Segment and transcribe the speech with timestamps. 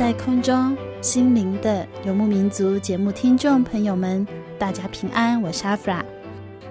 [0.00, 4.26] 在空中心灵的游牧民族节目听众朋友们，
[4.58, 6.02] 大家平安，我是阿弗拉。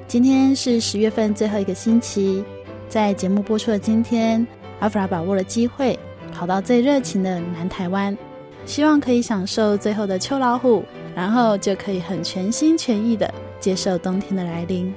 [0.08, 2.44] 今天是十月份最后一个星期，
[2.88, 4.46] 在节目播出的今天，
[4.80, 5.98] 阿弗拉把握了机会，
[6.34, 8.18] 跑到最热情的南台湾，
[8.66, 14.92] 希望可以享受最后的秋老虎，然后就可以很全心全意的接受冬天的来临。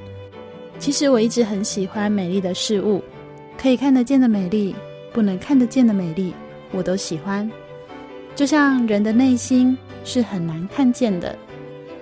[0.79, 3.05] 其实我一直很喜欢美丽的事物，
[3.59, 4.75] 可以看得见的美丽，
[5.13, 6.33] 不能看得见的美丽，
[6.71, 7.47] 我都喜欢。
[8.35, 11.37] 就像人的内心是很难看见的，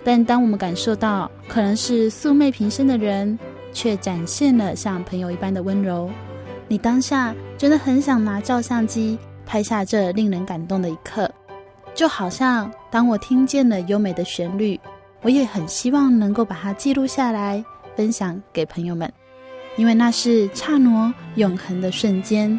[0.05, 3.39] 但当我们感受到可能是素昧平生的人，
[3.73, 6.09] 却展现了像朋友一般的温柔，
[6.69, 11.31] 你当下真的很想拿照相机拍下这令人感动的一刻。
[11.95, 14.81] 就好像当我听见了优美的旋律，
[15.23, 17.63] 我也很希望能够把它记录下来，
[17.97, 19.13] 分享给朋友们，
[19.77, 22.59] 因为那是刹那永恒的瞬间。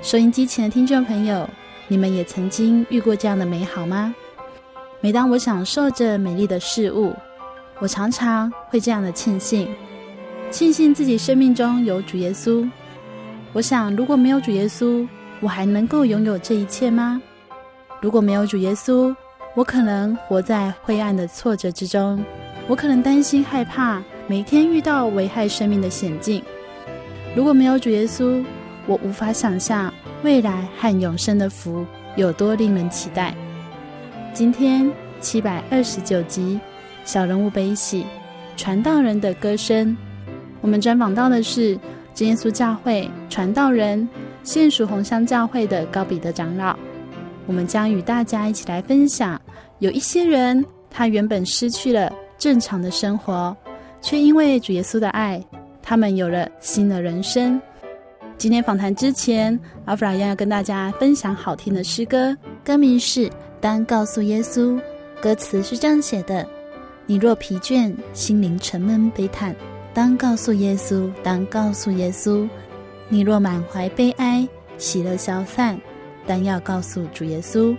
[0.00, 1.46] 收音机前的听众朋友。
[1.88, 4.14] 你们也曾经遇过这样的美好吗？
[5.00, 7.14] 每当我享受着美丽的事物，
[7.78, 9.68] 我常常会这样的庆幸，
[10.50, 12.68] 庆幸自己生命中有主耶稣。
[13.52, 15.06] 我想，如果没有主耶稣，
[15.40, 17.20] 我还能够拥有这一切吗？
[18.00, 19.14] 如果没有主耶稣，
[19.54, 22.24] 我可能活在灰暗的挫折之中，
[22.66, 26.42] 我可能担心害怕，每天遇到危害生命的险境。
[27.36, 28.42] 如果没有主耶稣，
[28.86, 29.92] 我无法想象。
[30.24, 31.84] 未来和永生的福
[32.16, 33.34] 有多令人期待？
[34.32, 34.90] 今天
[35.20, 36.58] 七百二十九集
[37.04, 38.02] 《小人物悲喜》
[38.56, 39.94] 传道人的歌声，
[40.62, 41.78] 我们专访到的是
[42.14, 44.08] 真耶稣教会传道人
[44.42, 46.74] 现属红乡教会的高彼得长老。
[47.46, 49.38] 我们将与大家一起来分享，
[49.78, 53.54] 有一些人他原本失去了正常的生活，
[54.00, 55.44] 却因为主耶稣的爱，
[55.82, 57.60] 他们有了新的人生。
[58.36, 63.28] 今天访谈之前，阿弗拉要跟大家分享好听的诗歌，歌名是
[63.60, 64.74] 《当告诉耶稣》，
[65.22, 66.46] 歌词是这样写的：
[67.06, 69.54] 你若疲倦，心灵沉闷悲叹，
[69.94, 72.46] 当告诉耶稣，当告诉耶稣；
[73.08, 74.46] 你若满怀悲哀，
[74.76, 75.80] 喜乐消散，
[76.26, 77.74] 单要告诉主耶稣，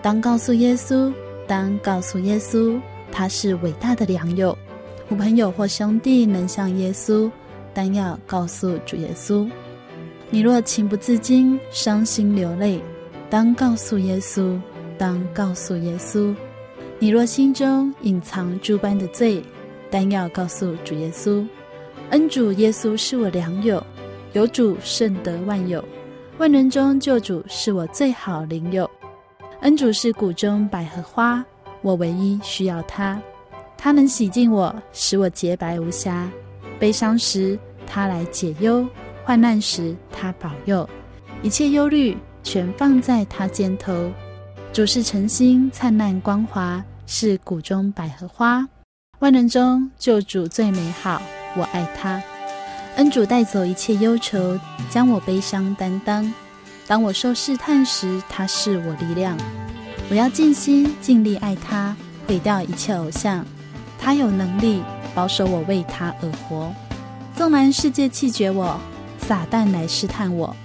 [0.00, 1.12] 当告诉耶稣，
[1.46, 2.80] 当告诉耶稣，
[3.12, 4.56] 他是伟大的良友。
[5.10, 7.30] 无朋友或兄弟能像耶稣，
[7.74, 9.46] 单要告诉主耶稣。
[10.30, 12.78] 你若情不自禁，伤心流泪，
[13.30, 14.60] 当告诉耶稣，
[14.98, 16.34] 当告诉耶稣；
[16.98, 19.42] 你若心中隐藏诸般的罪，
[19.90, 21.46] 但要告诉主耶稣。
[22.10, 23.82] 恩主耶稣是我良友，
[24.34, 25.82] 有主胜得万有，
[26.36, 28.88] 万人中救主是我最好邻友。
[29.60, 31.42] 恩主是谷中百合花，
[31.80, 33.18] 我唯一需要他，
[33.78, 36.30] 他能洗净我，使我洁白无瑕。
[36.78, 38.86] 悲伤时，他来解忧。
[39.28, 40.88] 患难时，他保佑，
[41.42, 44.10] 一切忧虑全放在他肩头。
[44.72, 48.66] 主是晨星灿烂光华，是谷中百合花。
[49.18, 51.20] 万能中救主最美好，
[51.58, 52.22] 我爱他。
[52.96, 54.58] 恩主带走一切忧愁，
[54.88, 56.32] 将我悲伤担当。
[56.86, 59.36] 当我受试探时，他是我力量。
[60.08, 61.94] 我要尽心尽力爱他，
[62.26, 63.44] 毁掉一切偶像。
[63.98, 64.82] 他有能力
[65.14, 66.72] 保守我，为他而活。
[67.36, 68.80] 纵然世界弃绝我。
[69.28, 70.56] 撒旦来试探我，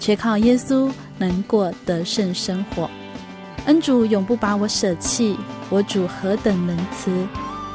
[0.00, 2.90] 却靠耶稣能过得胜生活。
[3.66, 5.38] 恩主永不把我舍弃，
[5.70, 7.12] 我主何等仁慈！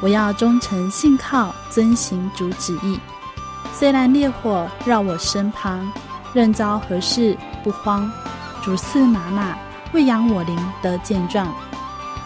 [0.02, 3.00] 我要忠诚信靠，遵行主旨意。
[3.72, 5.90] 虽然烈火绕我身旁，
[6.34, 8.12] 任遭何事不慌。
[8.62, 9.56] 主赐吗哪，
[9.94, 11.50] 喂养我灵得健壮。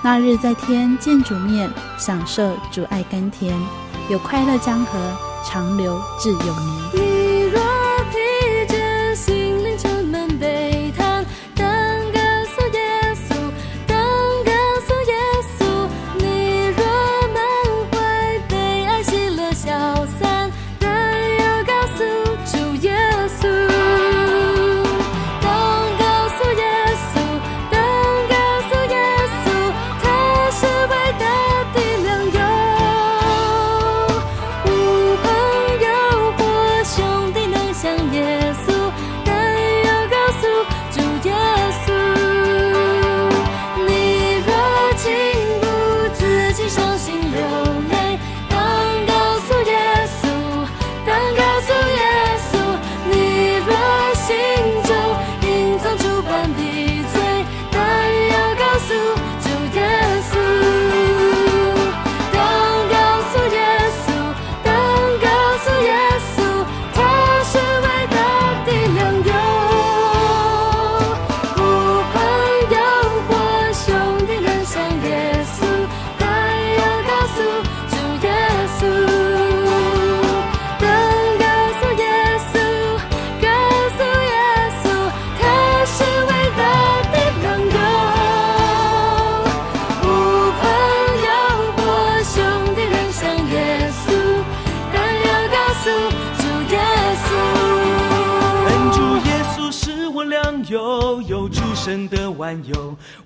[0.03, 3.57] 那日在天见主面，享受主爱甘甜，
[4.11, 4.99] 有快乐江河，
[5.45, 7.08] 长流至永年。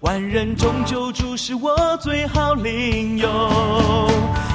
[0.01, 3.29] 万人中救主是我最好邻友，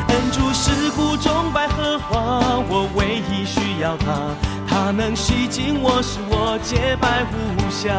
[0.09, 4.35] 恩主是谷中百合花，我唯一需要他，
[4.67, 7.35] 他能洗净我，使我洁白无
[7.69, 7.93] 瑕。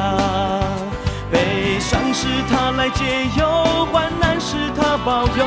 [1.30, 3.04] 悲伤时他来解
[3.38, 5.44] 忧，患难时他保佑，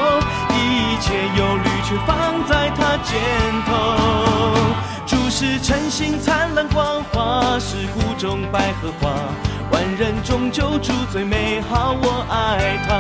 [0.50, 3.20] 一切忧虑全放在他肩
[3.68, 3.72] 头。
[5.06, 9.12] 主是晨星灿烂光华，是谷中百合花。
[9.72, 12.92] 万人中救主最美好，我爱他。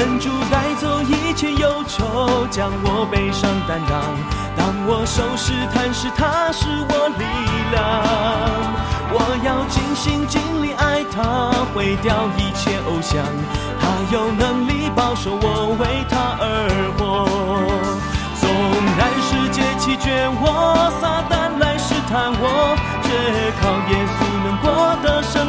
[0.00, 4.00] 恩主带走一切忧愁，将我悲伤担当。
[4.56, 7.24] 当我受试探时，他是我力
[7.72, 7.82] 量。
[9.16, 13.22] 我要尽心尽力爱他，毁掉一切偶像。
[13.80, 16.42] 他有能力保守我，为他而
[16.98, 17.26] 活。
[18.40, 18.50] 纵
[18.98, 23.08] 然世界弃绝我，撒旦来试探我，却
[23.60, 24.54] 靠耶稣能。
[24.64, 24.96] 过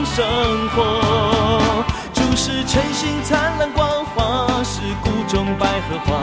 [0.06, 0.24] 生
[0.69, 6.16] 活，主是晨星灿烂光华，是谷中百合花，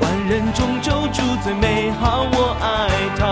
[0.00, 3.26] 万人中救主最美好，我爱他。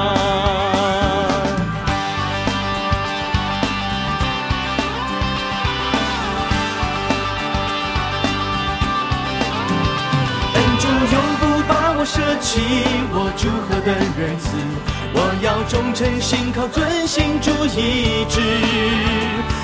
[10.55, 12.61] 恩主永不把我舍弃，
[13.13, 14.47] 我主何等仁慈。
[15.19, 18.41] 我要忠诚信靠，遵行主意志。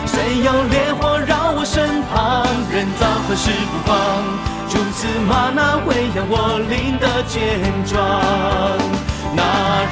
[0.07, 3.93] 虽有烈火绕我身旁，人造何时不慌。
[4.69, 7.99] 主赐吗哪喂养我灵的健壮。
[9.35, 9.43] 那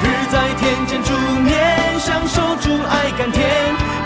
[0.01, 3.41] 日在天见主面，享受主爱甘甜，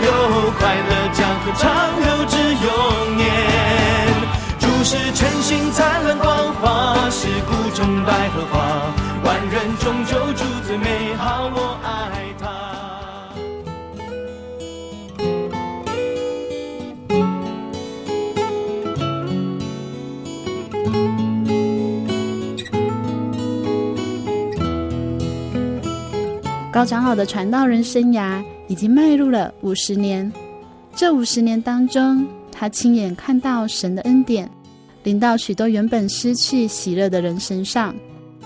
[0.00, 1.66] 有快乐江河长
[2.00, 3.24] 流至永年。
[4.58, 8.56] 主是晨星灿烂光华，是谷中百合花，
[9.24, 12.15] 万人中就主最美好，我爱
[26.76, 30.30] 高长老的传道人生涯已经迈入了五十年，
[30.94, 34.46] 这五十年当中，他亲眼看到神的恩典。
[35.02, 37.96] 临到许多原本失去喜乐的人身上，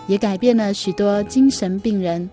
[0.07, 2.31] 也改变了许多精神病人。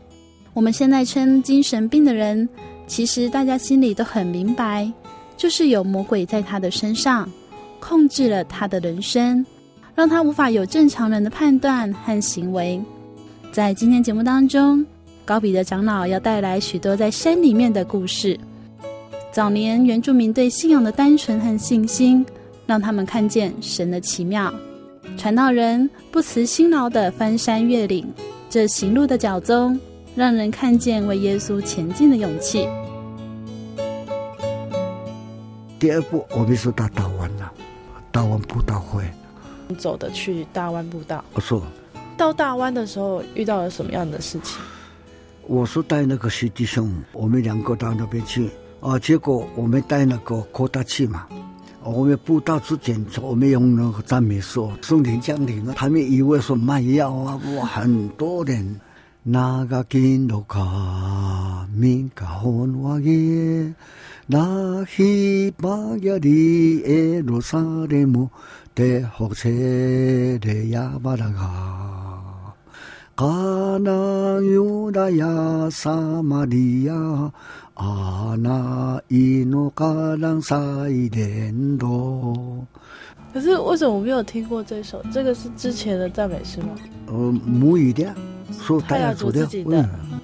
[0.54, 2.48] 我们现在称精神病的人，
[2.86, 4.88] 其实大家心里都很明白，
[5.36, 7.28] 就是有魔鬼在他的身上
[7.80, 9.44] 控制了他的人生，
[9.96, 12.80] 让他无法有正常人的判断和行为。
[13.52, 14.86] 在今天节目当中，
[15.28, 18.40] 高比的长老要带来许多在山里面的故事。
[19.30, 22.26] 早年原住民对信仰的单纯和信心。
[22.66, 24.54] 让他们看见神的奇妙，
[25.18, 28.06] 传道人不辞辛劳的翻山越岭，
[28.50, 29.80] 这行路的脚踪，
[30.18, 32.68] 让人看见为耶稣前进的勇气。
[35.80, 37.50] 第二步，我们说到大湾了，
[38.12, 39.02] 大湾步道会。
[39.78, 41.24] 走的去大湾步道。
[41.32, 41.64] 我说，
[42.18, 44.60] 到大湾的时候遇到了什么样的事情？
[45.50, 48.50] 我是带那个师弟兄，我们两个到那边去
[48.82, 51.26] 啊，结果我们带那个扩大器嘛。
[51.84, 58.78] 我们布道之前，我们用那个赞美说，圣灵降临啊，他们以为说卖药啊，哇，很多人
[59.24, 63.74] 那个金罗卡米卡红瓦耶，
[64.26, 65.70] 那希巴
[66.02, 68.30] 亚里耶路撒冷姆
[68.76, 69.48] 的火车
[70.40, 71.97] 的亚巴拉卡，
[73.18, 73.26] 卡
[73.82, 76.94] 那尤达亚萨玛利亚。
[77.74, 79.84] 啊，那伊诺卡
[80.18, 80.56] 朗塞
[81.12, 82.64] 莲多。
[83.34, 85.02] 可是为什么我没有听过这首？
[85.12, 86.68] 这个是之前的赞美诗吗？
[87.08, 88.14] 呃，母语的，
[88.52, 89.82] 说泰雅族自己的。
[89.82, 90.20] 嗯、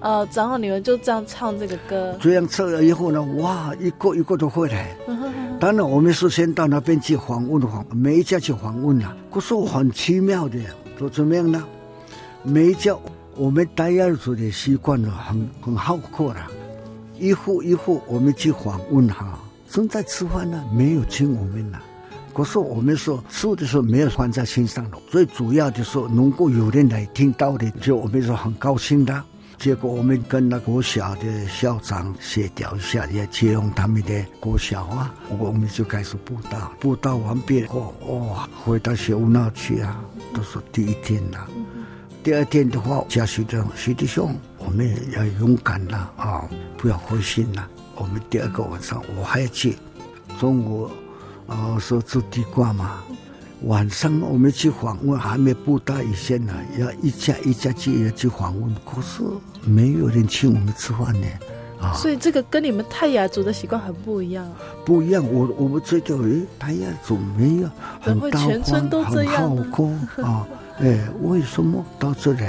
[0.00, 2.14] 呃，然后你们就这样唱这个歌。
[2.20, 4.94] 这样唱了以后呢，哇，一个一个都会来。
[5.58, 9.16] 当然，我们是先到那边去访问访，每一家去访问了。
[9.30, 10.58] 可是很奇妙的，
[10.98, 11.64] 都怎么样呢？
[12.44, 12.92] 每一家
[13.36, 16.40] 我们泰雅族的习惯呢，很很好客的。
[17.16, 19.38] 一户一户，我们去访问哈，
[19.70, 21.78] 正在吃饭呢，没有请我们呢。
[22.34, 29.22] 可是我们说吃的时候没有放在心上的，最主要的是能够有人来听到的，就我们说很高兴的。
[29.56, 36.72] 结果我们跟那国小的校长协调一下，也借用他们的国小啊，我们就开始布道。
[36.80, 40.02] 布道完毕后，哇，回到学务那去啊，
[40.34, 41.46] 都是第一天了。
[42.22, 46.48] 第二天的话，家属的徐弟兄，我们也要勇敢了啊，
[46.78, 47.68] 不要灰心了。
[47.96, 49.76] 我们第二个晚上我还要去，
[50.38, 50.88] 中午
[51.48, 53.02] 啊说做地瓜嘛，
[53.62, 59.24] 晚上我们去访问，还没布达以前呢，要一家一家去要去访问，可是
[59.64, 61.26] 没有人请我们吃饭呢，
[61.80, 61.92] 啊。
[61.92, 64.48] 所以这个跟你们泰雅族的习惯很不一样。
[64.84, 67.68] 不一样，我我们觉得哎，泰雅族没有
[68.00, 70.46] 很大方，很好客啊。
[70.78, 72.42] 哎，为什么到这里？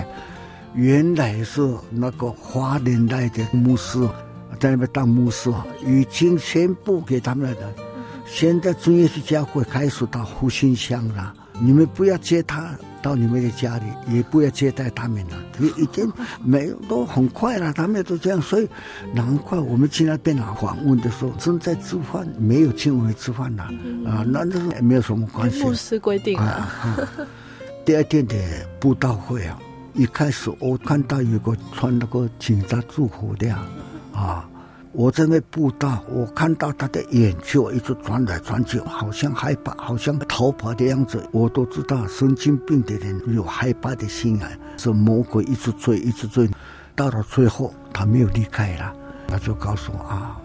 [0.75, 1.61] 原来是
[1.91, 3.99] 那个华人来的牧师
[4.59, 5.53] 在那边当牧师，
[5.85, 7.73] 已经宣布给他们的。
[8.25, 13.83] 现在中耶稣教会开始到复兴乡了，你们不要接他到你们的家里，
[14.15, 15.37] 也不要接待他们了。
[15.77, 16.11] 已经
[16.43, 18.41] 没有，都很快了，他们都这样。
[18.41, 18.67] 所以
[19.13, 23.63] 难怪我们去那边啊访问的时候正在吃饭，没有请我们吃饭了
[24.07, 25.61] 啊，那那是没有什么关系。
[25.61, 26.67] 牧师规定啊。
[27.85, 28.35] 第二天的
[28.79, 29.59] 布道会啊，
[29.93, 33.53] 一开始我看到有个穿那个警察制服的
[34.13, 34.47] 啊，
[34.93, 41.27] 我在那布道，我看到他的眼球一直转来转去，好像害怕，好像逃跑的样子。
[41.33, 46.49] 我都知道神经病的人有害怕的心啊，是魔鬼一直追，一直追，
[46.95, 48.95] 到了最后他没有离开了，
[49.27, 50.39] 他就告诉我啊，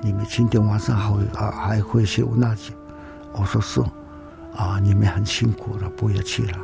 [0.00, 2.72] 你们今天晚上还啊还会修那些？
[3.34, 3.82] 我说是，
[4.56, 6.58] 啊，你们很辛苦了，不要去了。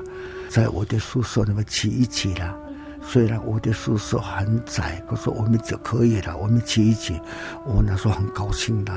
[0.54, 2.56] 在我的宿舍里面挤一挤了，
[3.02, 6.36] 虽然我的宿舍很窄，可是我们就可以了。
[6.36, 7.20] 我们挤一挤，
[7.66, 8.92] 我那时候很高兴的。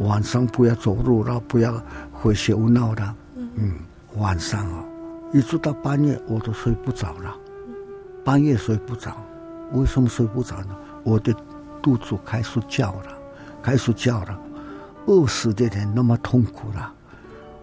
[0.00, 1.80] 晚上不要走路了，不要
[2.12, 3.14] 回学闹的。
[3.36, 3.74] 嗯，
[4.16, 4.84] 晚上啊，
[5.32, 7.36] 一直到半夜我都睡不着了，
[8.24, 9.16] 半夜睡不着。
[9.74, 10.76] 为什么睡不着呢？
[11.04, 11.32] 我的
[11.80, 13.16] 肚子开始叫了，
[13.62, 14.36] 开始叫了。
[15.06, 16.92] 饿死的人那么痛苦了，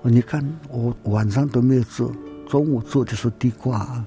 [0.03, 2.07] 你看我晚上都没有吃。
[2.47, 4.03] 中午做的是地瓜，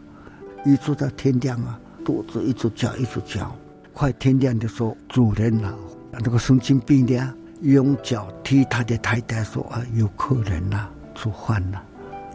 [0.64, 3.54] 一直到天亮啊，肚子一直叫，一直叫。
[3.92, 5.74] 快天亮的时候，主人啊，
[6.12, 11.78] 那个神经病的啊，用脚踢他的太太说啊，有客人呐、啊，做饭呐。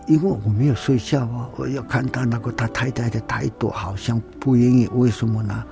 [0.07, 5.63] 因为我没有睡觉啊，我要看到那个他太太的态度好像不愿意，为什么呢？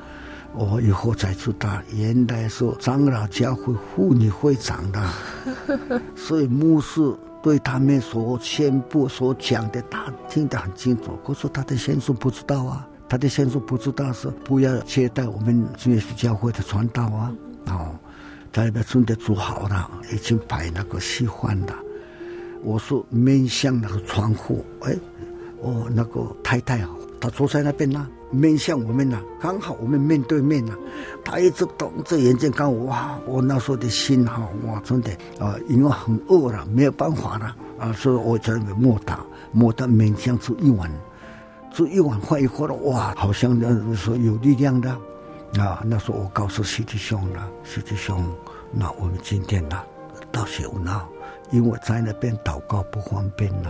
[0.56, 5.10] 我以后才知道，原来是长老教会妇女会长的，
[6.16, 7.16] 所以牧师。
[7.44, 11.20] 对他们所宣布、所讲的，他听得很清楚。
[11.24, 17.32] 可是他的先生不知道啊，他的先生不知道是不要接待我们主耶稣教会的传道啊。
[17.68, 17.94] 哦，
[18.52, 21.76] 他那边真的做好了，已经摆那个稀饭了。
[22.64, 24.96] 我说面向那个窗户，哎，
[25.62, 26.80] 哦，那个太太
[27.24, 28.06] 他，坐在那边呢。
[28.32, 30.74] 面向我们呐、刚好我们面对面呐、
[31.24, 33.16] 他一直瞪着眼睛看我，哇！
[33.28, 39.20] 我那时候的心哈，哇，真的啊，因为很饿了，没有办法了啊，所以我在那摸他，
[39.52, 40.92] 摸他面向煮一碗，
[41.72, 44.90] 煮一碗饭以后了，哇，好像那说有力量的
[45.60, 45.84] 啊。
[45.86, 48.26] 那时候我告诉师弟兄了，师弟兄，
[48.72, 49.84] 那我们今天呐，
[50.32, 51.00] 到学武那，
[51.52, 53.70] 因为在那边祷告不方便呐。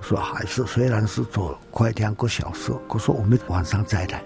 [0.00, 4.22] 说还是虽然是走快两个小时，可是我们晚上再来。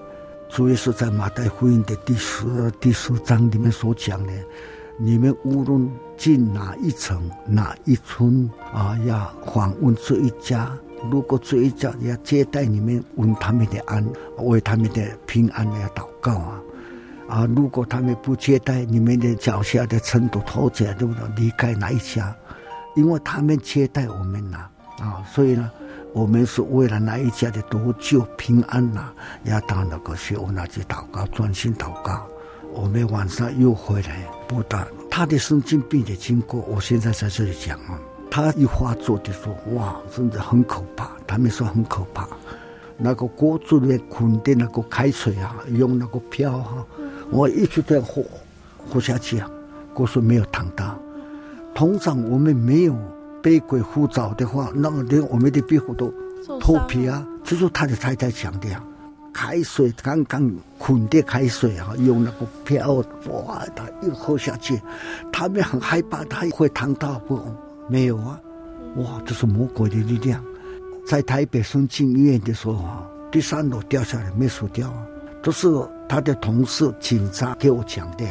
[0.49, 4.33] 主要是在马太福音的第十、第十章里面所讲的，
[4.99, 10.71] 你们无论进哪一层哪一村啊，要访问这一家。
[11.11, 14.07] 如果这一家要接待你们，问他们的安，
[14.39, 16.61] 为他们的平安要祷告啊。
[17.29, 21.23] 啊，如果他们不接待你们的脚下的尘土拖着，对不对？
[21.37, 22.35] 离开哪一家？
[22.95, 24.69] 因为他们接待我们呐，
[25.05, 25.71] 啊所以呢，
[26.13, 29.11] 我们是为了那一家的得救平安呐，
[29.45, 32.27] 要到那个学问那去祷告，专心祷告。
[32.73, 37.99] 我们晚上又回来，不但他的神经病的经过，我现在在这里讲啊，
[38.31, 41.11] 他一发作的时候，哇，真的很可怕。
[41.27, 42.27] 他们说很可怕，
[42.97, 46.85] 那个锅子里面滚的那个开水啊，用那个瓢哈，
[47.31, 48.25] 我一直在喝，
[48.89, 49.49] 喝下去啊，
[49.93, 50.99] 锅水没有烫到。
[51.75, 52.97] 通常我们没有
[53.45, 56.11] 被鬼附着的话，那个连我们的皮肤都
[56.59, 57.23] 脱皮啊。
[57.45, 58.83] 这是他的太太讲的呀。
[59.35, 62.95] 开水刚刚滚的开水啊，用那个瓢，
[63.29, 64.81] 哇，他一喝下去，
[65.31, 67.39] 他们很害怕，他会烫到不？
[67.87, 68.41] 没有啊，
[68.97, 70.43] 哇，这是魔鬼的力量。
[71.07, 75.07] 在台北生进医院的时候啊，第三楼掉下来没死掉啊，
[75.43, 75.69] 都是
[76.09, 78.25] 他的同事警察给我讲的。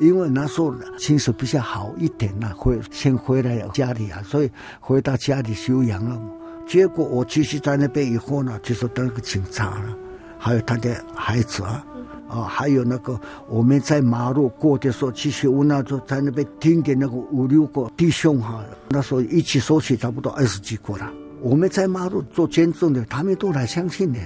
[0.00, 4.50] 因为那时候情绪比较好一点呐，会先回来家里啊，所以
[4.80, 6.20] 回到家里休养了。
[6.66, 9.96] 结果我继续在那边以后呢，就是那个警察了。
[10.38, 11.84] 还有他的孩子啊，
[12.28, 21.12] 啊，还有那个我们在马路过的时候，其实我那时候在那边听见那个五六个弟兄哈，那时候一起说起差不多二十几个了。
[21.40, 24.20] 我们在马路做见证的，他们都来相信的，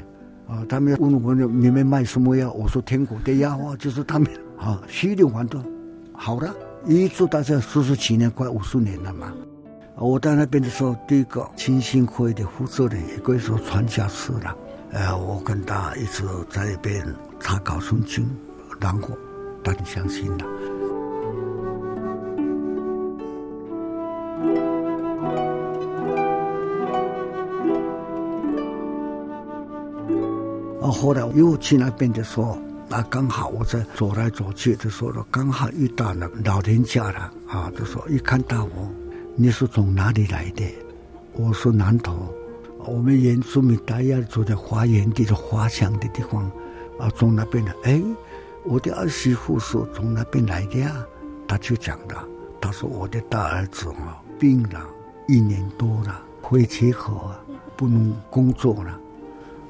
[0.47, 2.53] 啊，他们问我你们卖什么药？
[2.53, 4.29] 我说天国的药啊，就是他们
[4.63, 5.59] 啊，稀里糊涂
[6.13, 6.55] 好了，
[6.87, 9.33] 一直到这四十几年，快五十年了嘛。
[9.97, 14.57] 我在那边的时候，第一个清新会的负责人也可以说传教士了。
[14.93, 17.05] 呃，我跟他一直在那边
[17.41, 18.25] 查考圣经，
[18.81, 19.09] 然后
[19.65, 20.45] 他就相信了。
[30.81, 32.59] 啊，后来又去那边的时候，
[32.93, 38.91] 啊，刚好我在走来走去的时候，刚好遇到那个老人家了，啊，就说一看到我，
[39.35, 40.63] 你是从哪里来的？
[41.33, 42.33] 我说南投。
[42.85, 46.45] 我们原住民大家住在花园地的花墙的地方，
[46.99, 48.03] 啊，从那边的，哎，
[48.65, 50.95] 我的儿媳妇是从那边来的呀。
[51.49, 52.15] 他就讲的，
[52.61, 54.87] 他说我的大儿子啊病了
[55.29, 57.35] 一年多了，肺结核，
[57.75, 58.99] 不能工作了，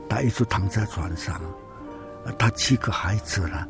[0.08, 1.40] 他一直躺在床上，
[2.38, 3.66] 他七个孩子了，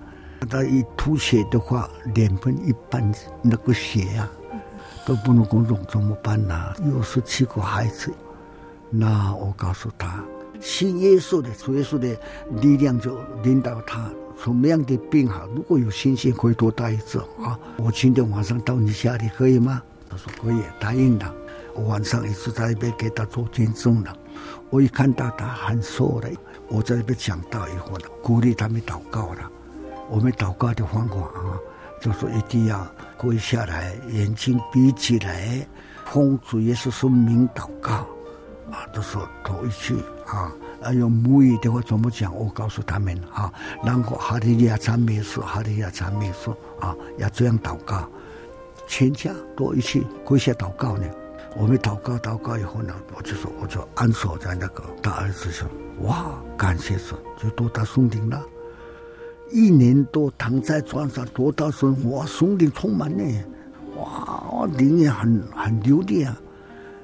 [0.49, 4.31] 他一吐血的话，脸盆一半那个血啊，
[5.07, 6.75] 都不能工作，怎么办呢？
[6.91, 8.12] 又是七个孩子。
[8.91, 10.23] 那我告诉他，
[10.61, 12.17] 信耶稣的主耶稣的
[12.61, 14.11] 力量就领导他
[14.43, 15.47] 什么样的病好。
[15.55, 17.59] 如果有信心，可以多带一次啊。
[17.79, 19.83] 我今天晚上到你家里可以吗？
[20.11, 21.35] 他说可以，答应了。
[21.75, 24.15] 我晚上一直在那边给他做见证了。
[24.69, 26.29] 我一看到他很瘦了，
[26.73, 29.51] 我在那边讲道以后呢，鼓励他们祷告了。
[30.09, 31.61] 我们祷告的方法啊，
[32.01, 32.87] 就说一定要
[33.19, 35.67] 跪下来，眼睛闭起来，
[36.07, 38.07] 奉主耶稣圣名祷告。
[38.71, 39.95] 啊，都说头一句
[40.27, 40.51] 啊，
[40.83, 42.35] 啊用母语的话怎么讲？
[42.35, 43.53] 我告诉他们啊，
[43.85, 46.49] 然后哈利亚赞美诗，哈利亚赞美诗
[46.81, 48.09] 啊，要这样祷告，
[48.87, 51.05] 全家都一起跪下祷告呢。
[51.55, 55.69] 我们祷告祷告以后呢，我就说我就安守在那个大儿子上，
[56.03, 58.43] 哇，感谢神，就多大松顶了。
[59.51, 63.25] 一年多躺在床上，多大声，哇，松顶充满呢，
[63.97, 66.37] 哇，灵也很很流利啊。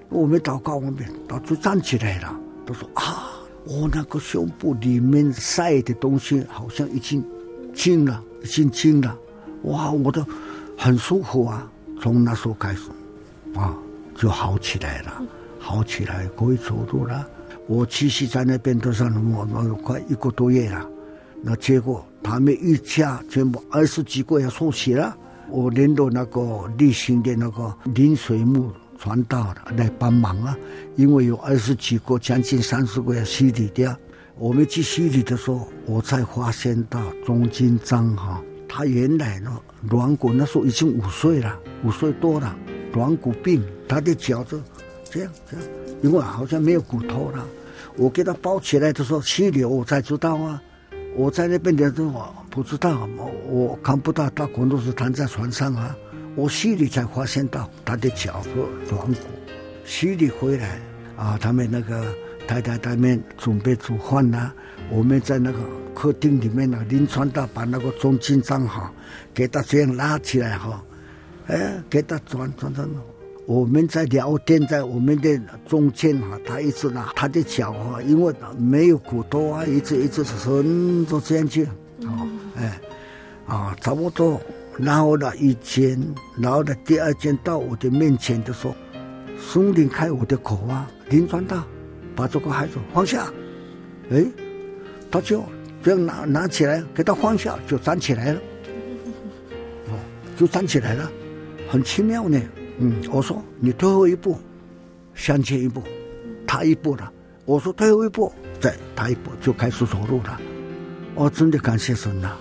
[0.09, 0.97] 我们祷告，我们
[1.29, 3.31] 他就站起来了，都说啊，
[3.65, 7.23] 我那个胸部里面塞的东西好像已经
[7.75, 9.17] 清了，已经清了，
[9.65, 10.25] 哇，我都
[10.77, 11.71] 很舒服啊。
[12.01, 12.89] 从那时候开始，
[13.55, 13.77] 啊，
[14.15, 15.23] 就好起来了，
[15.59, 17.29] 好起来可以走路了。
[17.69, 20.85] 我继续在那边都上了我有快一个多月了，
[21.43, 25.17] 那结果他们一家全部二十几个要受洗了，
[25.51, 28.73] 我连到那个例行的那个临水木。
[29.01, 30.59] 传道了来帮忙啊，
[30.97, 33.97] 因为有二十几个，将近三十个要洗礼的。
[34.37, 39.57] 我们去洗礼的时候，我才发现到钟金章哈，他原来呢
[39.89, 42.53] 软骨那时候已经五岁了，五岁多了，
[42.93, 44.61] 软骨病，他的脚就
[45.09, 45.67] 这样这样，
[46.03, 47.47] 因为好像没有骨头了。
[47.99, 50.63] 我给他包起来的时候洗礼，我才知道啊，
[51.17, 55.95] 我在那边的时候不知道，我我看不到他可能是躺在床上啊。
[56.37, 59.21] 我洗礼才发现到他的脚和软骨，
[59.85, 60.79] 洗礼回来
[61.17, 62.15] 啊，他们那个
[62.47, 64.53] 太太他们准备煮饭呐，
[64.89, 65.59] 我们在那个
[65.93, 68.93] 客厅里面呢，临传道把那个钟金章哈
[69.35, 70.81] 给他这样拉起来哈，
[71.49, 72.89] 哎，给他转转转。
[73.49, 81.73] 我们在聊天，在我们的中间啊，他一直拿他的脚啊，因为没有骨头啊，一直一直伸着这样去，啊、
[82.05, 82.81] 哦，哎，
[83.47, 84.39] 啊，差不多，
[84.77, 85.99] 然后呢，一肩，
[86.37, 88.75] 然后呢，第二肩到我的面前的时候，
[89.41, 91.65] 松离开我的口啊，拧转到，
[92.15, 93.33] 把这个孩子放下，
[94.11, 94.27] 哎，
[95.11, 95.43] 他就
[95.83, 98.41] 这样拿拿起来，给他放下，就站起来了，
[99.87, 99.97] 哦，
[100.37, 101.11] 就站起来了，
[101.71, 102.39] 很奇妙呢。
[102.79, 104.39] 嗯，我说你退后一步，
[105.15, 105.83] 向前一步，
[106.47, 107.13] 他一步了。
[107.45, 110.41] 我说退后一步，再他一步就开始走路了。
[111.15, 112.37] 我真的感谢神呐！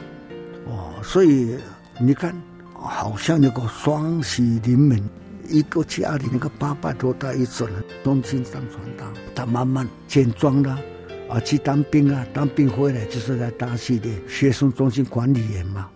[0.65, 1.57] 哦，所以
[1.99, 2.35] 你看，
[2.73, 5.01] 好像那个双喜临门，
[5.49, 7.73] 一个家里那个八百多代一子人，
[8.03, 10.77] 中心上传道，他慢慢健壮了，
[11.29, 15.89] 啊，去当兵啊，当兵回来就是在大溪的学生中心管理员嘛。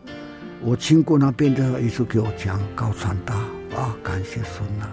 [0.61, 3.35] 我经过那边的，一直给我讲高传道。
[3.75, 4.85] 啊，感谢神呐！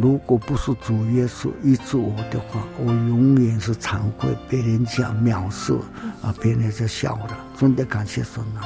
[0.00, 5.72] 如果不是主耶稣医治我的话，我永远是惭愧，别人家藐视，
[6.22, 7.34] 啊，别人就笑的。
[7.58, 8.60] 真的感谢神呐！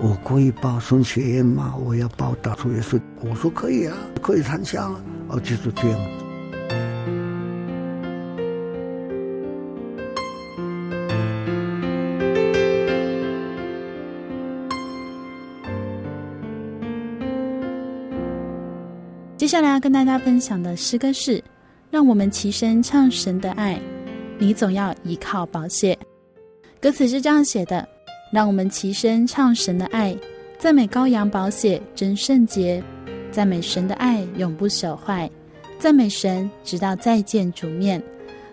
[0.00, 1.74] 我可以报神学院吗？
[1.76, 6.27] 我要报答主耶稣，我说可以啊，可以参加啊，就是这样。
[19.38, 21.40] 接下来要跟大家分享的诗歌是：
[21.92, 23.80] 让我们齐声唱神的爱，
[24.36, 25.96] 你总要依靠宝血。
[26.80, 27.88] 歌词是这样写的：
[28.32, 30.16] 让我们齐声唱神的爱，
[30.58, 32.82] 赞美羔羊宝血真圣洁，
[33.30, 35.30] 赞美神的爱永不朽坏，
[35.78, 38.02] 赞美神直到再见主面。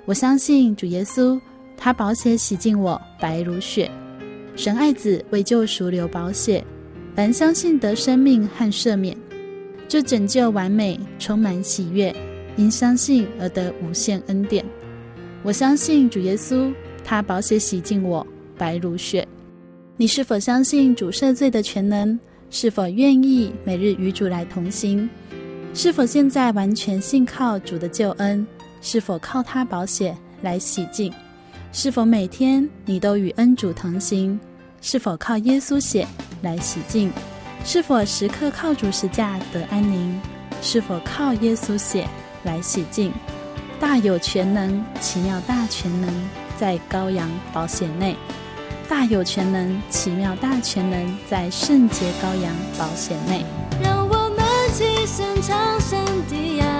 [0.05, 1.41] 我相信主耶稣，
[1.75, 3.89] 他宝血洗净我，白如雪。
[4.55, 6.63] 神爱子为救赎流宝血，
[7.15, 9.17] 凡相信得生命和赦免。
[9.87, 12.13] 这拯救完美，充满喜悦，
[12.57, 14.65] 因相信而得无限恩典。
[15.43, 18.25] 我相信主耶稣，他宝血洗净我，
[18.57, 19.27] 白如雪。
[19.95, 22.19] 你是否相信主赦罪的全能？
[22.49, 25.07] 是否愿意每日与主来同行？
[25.73, 28.45] 是否现在完全信靠主的救恩？
[28.81, 31.13] 是否靠他宝血来洗净？
[31.71, 34.39] 是否每天你都与恩主同行？
[34.81, 36.07] 是否靠耶稣血
[36.41, 37.11] 来洗净？
[37.67, 40.21] 是否时刻靠主十架得安宁？
[40.61, 42.07] 是否靠耶稣血
[42.43, 43.11] 来洗净？
[43.79, 46.13] 大有全能，奇妙大全能，
[46.59, 48.13] 在羔羊保险内；
[48.87, 53.43] 大有全能，奇妙大全能，在圣洁羔羊保险内。
[53.81, 55.99] 让我们齐声唱神
[56.29, 56.74] 的爱，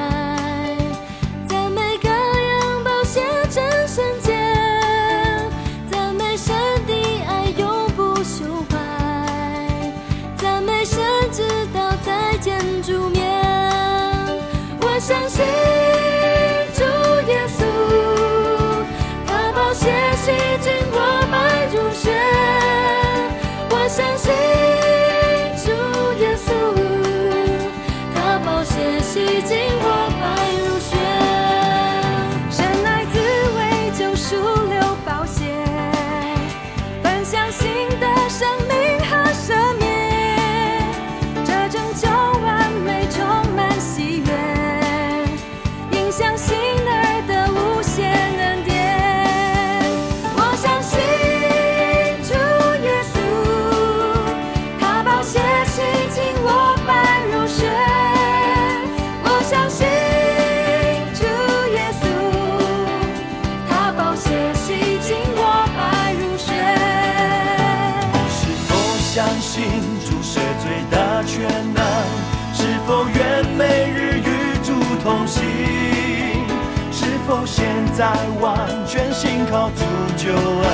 [77.98, 79.86] 在完全信靠主
[80.18, 80.68] 救恩，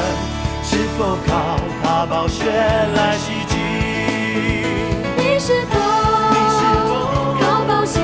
[0.63, 3.59] 是否靠他宝血来洗净？
[5.15, 5.77] 你是否？
[6.31, 6.89] 你是否
[7.39, 8.01] 靠宝血？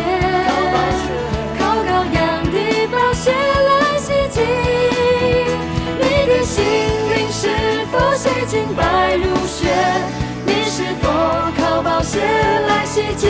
[1.58, 2.58] 靠羔羊的
[2.92, 4.46] 宝血来洗净？
[5.98, 7.50] 你的心灵是
[7.92, 9.66] 否洗净白如雪？
[10.46, 11.10] 你是否
[11.58, 12.20] 靠宝血
[12.68, 13.28] 来洗净？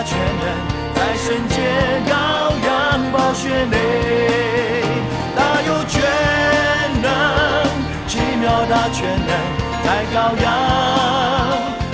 [0.00, 0.44] 大全能，
[0.94, 1.60] 在圣洁
[2.08, 2.10] 羔
[2.64, 3.76] 羊宝血内，
[5.36, 6.00] 大有全
[7.02, 7.06] 能，
[8.08, 9.30] 奇妙大全能，
[9.84, 10.48] 在羔羊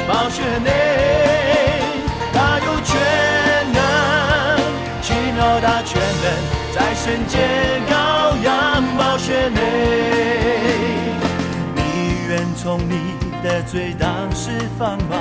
[0.07, 0.71] 宝血内，
[2.33, 2.95] 大有全
[3.73, 3.83] 能，
[5.03, 6.25] 奇妙大全能，
[6.77, 7.37] 在圣洁
[7.91, 9.61] 羔羊宝血内，
[11.75, 11.81] 你
[12.29, 15.17] 愿从你的罪当释放吗？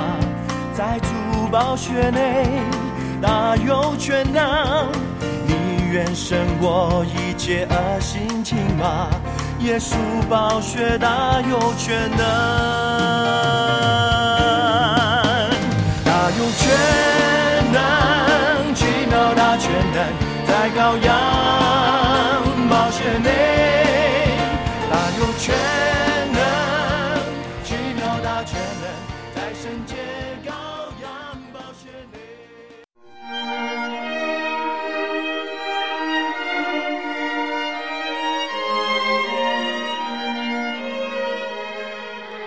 [0.72, 1.25] 在主。
[1.50, 2.46] 宝血内，
[3.22, 4.88] 大有全能，
[5.46, 5.54] 你
[5.92, 9.08] 愿胜过一切恶性情吗？
[9.60, 9.96] 耶稣
[10.28, 12.18] 宝血大有全能，
[16.04, 16.68] 大有全
[17.72, 19.98] 能，奇妙大全能，
[20.46, 21.08] 在羔羊
[22.68, 23.30] 宝血内，
[24.90, 25.54] 大有全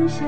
[0.00, 0.26] 方向。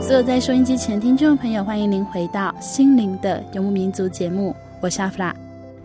[0.00, 5.34] 所有在收音机前听众朋友，欢迎您回到《心灵的游牧民族》节目，我是阿弗拉。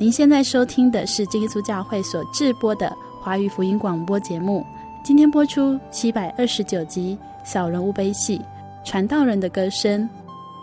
[0.01, 4.65] 您现在收听的是真耶稣教会所制播的华语福音广播节目，
[5.03, 8.39] 今天播出七百二十九集《小人物悲喜》，
[8.85, 10.09] 传道人的歌声。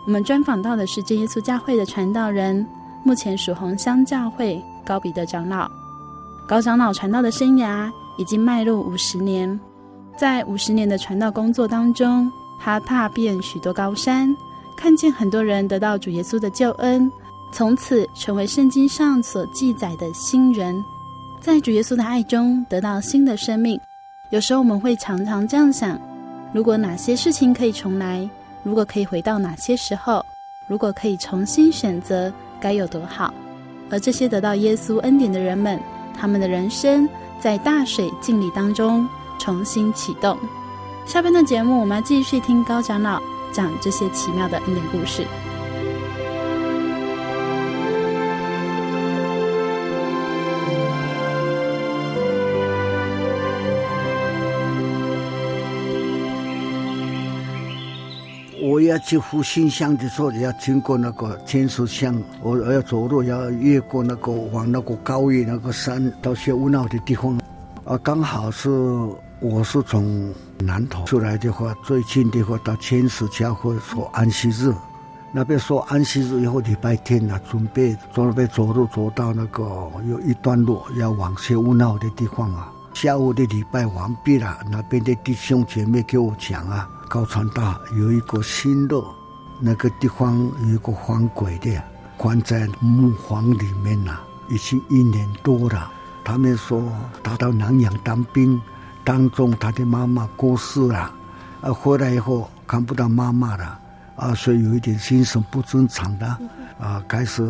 [0.07, 2.65] 我们专访到的是真耶稣教会的传道人，
[3.03, 5.69] 目前属红乡教会高彼得长老。
[6.47, 9.59] 高长老传道的生涯已经迈入五十年，
[10.17, 12.27] 在五十年的传道工作当中，
[12.59, 14.35] 他踏遍许多高山，
[14.75, 17.11] 看见很多人得到主耶稣的救恩，
[17.51, 20.83] 从此成为圣经上所记载的新人，
[21.41, 23.79] 在主耶稣的爱中得到新的生命。
[24.29, 25.99] 有时候我们会常常这样想：
[26.53, 28.29] 如果哪些事情可以重来，
[28.63, 30.23] 如果可以回到哪些时候，
[30.67, 33.33] 如果可以重新选择，该有多好。
[33.89, 35.79] 而这些得到耶稣恩典的人们，
[36.13, 37.07] 他们的人生
[37.39, 39.07] 在大水敬礼当中
[39.39, 40.37] 重新启动。
[41.05, 43.21] 下边的节目，我们要继续听高长老
[43.53, 45.25] 讲这些奇妙的恩典故事。
[58.87, 67.39] 要去复兴乡的时候，要经过那个天使乡，我要走路，要越过那个往那个高原那个山到学务那的地方，
[67.85, 68.69] 啊，刚好是
[69.39, 74.73] 我是从南头出来的话，最近的话到天使教会说安息日，
[75.31, 79.63] 那边说安息日以后礼拜天呢、啊，准备准备走路走到那个
[80.09, 82.71] 有一段路要往谢屋闹的地方啊。
[82.93, 89.01] 下午的礼拜完毕了，那边的弟兄姐妹给我讲啊，高传道有一个新的
[89.59, 91.81] 那个地方有一个黄鬼的，
[92.17, 95.91] 关在木房里面呐、已经一年多了。
[96.23, 96.83] 他们说
[97.23, 98.61] 他到南洋当兵。
[99.03, 101.09] 当中，他的妈妈过世了，
[101.61, 103.79] 啊，回来以后看不到妈妈了，
[104.17, 106.27] 啊，所以有一点精神不正常的，
[106.77, 107.41] 啊，开始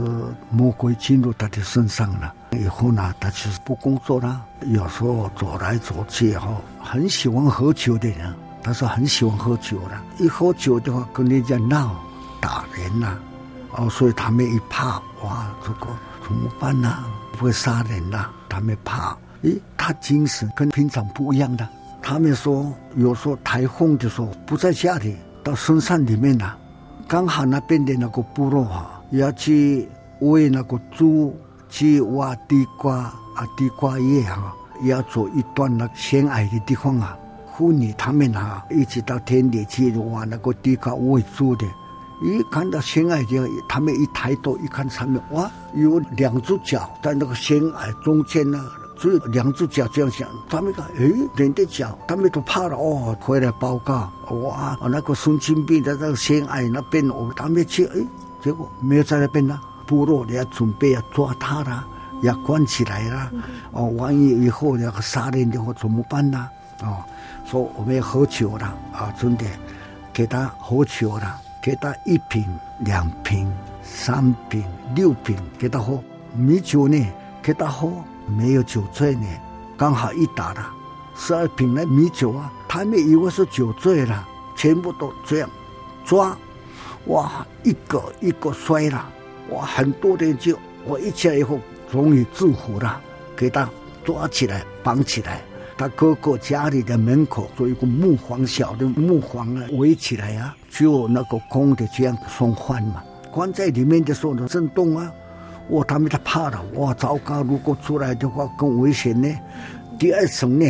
[0.52, 2.32] 魔鬼进入他的身上了。
[2.52, 8.32] 以后呢，他就是不工作了，有时候走来走去，哈，很喜欢喝酒的人，
[8.68, 11.96] 他说很喜欢喝酒的，一喝酒的话跟人家闹
[12.42, 13.18] 打人呐，
[13.72, 15.88] 哦，所以他们一怕，哇，这个
[16.22, 16.94] 怎么办呢？
[17.32, 19.16] 不会杀人呐，他们怕。
[19.44, 21.66] 诶，他精神跟平常不一样的。
[22.02, 26.58] 他们说，有时候台风的时候不在家里，到深山里面了。
[27.08, 29.88] 刚好那边的那个部落哈，要去
[30.20, 31.34] 喂那个猪，
[31.70, 34.54] 去挖地瓜啊，地瓜叶哈，
[34.84, 37.18] 要走一段那险隘的地方啊。
[37.58, 41.66] 妇女他们啊，一起到田里去挖那个地瓜喂猪的。
[42.22, 48.64] 一看到险隘的，他们一抬头一看上面，哇，有两只脚在那个险隘中间呢。
[49.00, 53.16] 只有两只脚这样想，他们讲，诶，人的脚，他们都怕了哦。
[53.20, 58.06] 回来报告，哇，那个神经病在那个险隘那边，我他们去，诶，
[58.44, 59.60] 结果没有在那边呢。
[59.88, 61.86] 部落你要准备要抓他了，
[62.22, 63.32] 要关起来了。
[63.72, 66.48] 哦，万一以后要杀人的话怎么办呢？
[66.84, 67.04] 哦，
[67.46, 69.46] 说我们要喝酒了啊，真的，
[70.14, 72.46] 给他喝酒了，给他一瓶、
[72.80, 73.52] 两瓶、
[73.84, 74.64] 三瓶、
[74.96, 76.02] 六瓶，给他喝
[76.36, 77.06] 米酒呢，
[77.42, 77.92] 给他喝。
[78.30, 79.26] 没有酒醉呢，
[79.78, 80.70] 刚好一打了
[81.16, 85.50] 十二瓶的米酒啊，他们以为是酒醉了，全部都这样
[86.04, 86.38] 抓，
[87.06, 89.08] 哇，一个一个摔了，
[89.52, 91.58] 哇，很多人就我一起来以后，
[91.90, 93.00] 终于制服了，
[93.34, 93.70] 给他
[94.04, 95.42] 抓起来绑起来，
[95.78, 105.12] 他哥哥家里的门口做一个木房，小的木房啊，围起来啊，就那个空的这样送饭嘛，关在里面的时候呢，震动啊。
[105.70, 107.44] 哇，他们他怕了，哇，糟糕！
[107.44, 109.30] 如果出来的话更危险呢。
[110.00, 110.66] 第二层呢，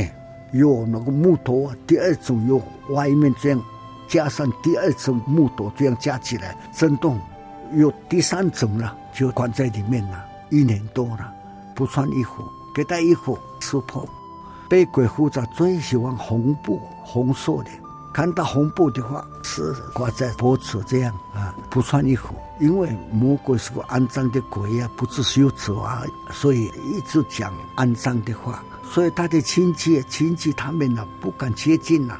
[0.51, 3.63] 有那个木头啊，第二层有外面这样
[4.07, 7.19] 加上第二层木头这样加起来震动，
[7.73, 11.31] 有第三层了，就关在里面了，一年多了，
[11.75, 12.43] 不穿衣服，
[12.73, 14.03] 给他衣服撕破，
[14.69, 17.69] 被鬼附着最喜欢红布，红色的。
[18.13, 32.19] 看到红布的话，是挂在脖子这样啊，不穿衣服，因为魔鬼是个肮脏的鬼啊，不知羞耻啊，所以一直讲肮脏的话，所以他的亲戚亲戚他们呢不敢接近了。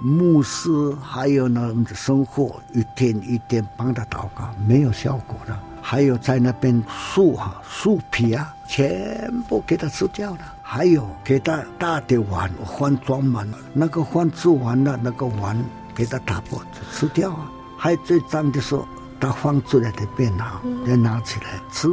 [0.00, 0.68] 牧师
[1.00, 5.56] 还有呢，生活一天一天帮他祷告，没有效果的。
[5.80, 10.40] 还有在那边树哈树皮啊，全部给他吃掉了。
[10.62, 15.56] 还有给他大的碗饭装满了，那个饭吃完了，那个碗
[15.94, 16.60] 给他打破
[16.92, 17.50] 吃掉啊。
[17.78, 18.86] 还有最脏的时候，
[19.20, 21.88] 他放出来的便囊，再拿起来吃，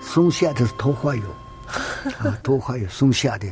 [0.00, 1.22] 剩下的是头发油，
[2.24, 3.46] 啊，头发油剩下的，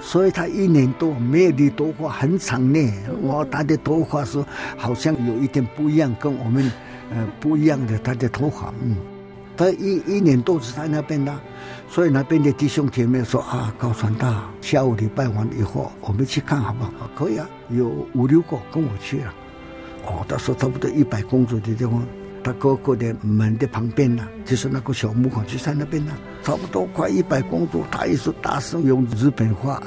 [0.00, 2.80] 所以他一年多没有理头发很长呢。
[3.20, 4.42] 我，他的头发是
[4.78, 6.72] 好像有一点不一样，跟我们
[7.10, 8.96] 呃不一样的他的头发，嗯。
[9.56, 11.34] 他一一年都是在那边的，
[11.88, 16.90] 所以那边的弟兄姐妹说啊，高传大，下午礼拜完以后，我们去看好不好？
[17.14, 19.34] 可以啊，有五六个跟我去了。
[20.06, 22.06] 哦，他说差不多一百公尺的地方，
[22.44, 26.12] 他哥哥的门的旁边呢，就是那个小木房，就在那边呢，
[26.42, 27.78] 差不多快一百公尺。
[27.90, 29.82] 他也是大声用日本话，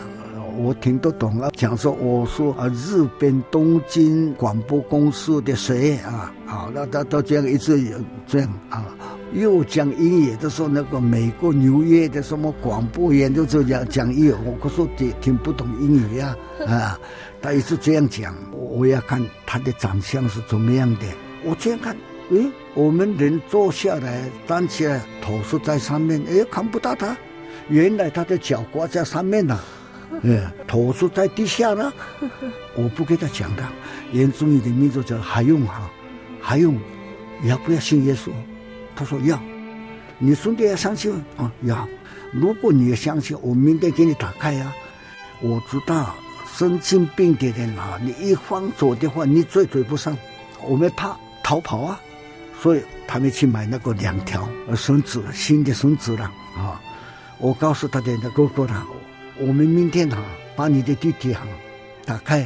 [0.60, 6.34] 我听得懂啊，讲说我说啊，日本东京广播公司的谁啊？
[6.46, 7.82] 好，那他都这样一直
[8.28, 8.86] 这样啊。
[9.32, 16.36] 又讲英语的时候，那个美国纽约的什么广播员都这样讲英语，我可说听听不懂英语呀，
[16.68, 17.00] 啊，
[17.42, 21.06] 他一直这样讲，我要看他的长相是怎么样的。
[21.46, 21.96] 我这样看，
[22.32, 27.16] 诶，我们人坐下来，站起来，头是在上面，诶，看不到他，
[27.70, 29.64] 原来他的脚挂在上面了，
[30.22, 31.92] 嗯，头是在地下呢。
[32.76, 33.64] 我不给他讲的，
[34.12, 35.90] 严宗义的名字叫还用哈，
[36.42, 36.78] 还用，
[37.44, 38.32] 要不要信耶稣？
[38.96, 39.40] 他说要，
[40.18, 41.88] 你兄弟要相信啊，要。
[42.32, 44.74] 如果你要相信，我明天给你打开啊。
[45.42, 46.16] 我知道
[46.54, 50.18] 神经病的人啊，你一放走的话，你追追不上。
[50.62, 52.00] 我们怕逃跑啊，
[52.62, 56.26] 所以他们去买那个两条绳子，新的绳子了
[56.58, 56.82] 啊。
[57.38, 58.86] 我告诉他的那哥哥了，
[59.42, 61.54] 我们明天哈、啊，把你的弟弟哈、啊，
[62.06, 62.42] 打开，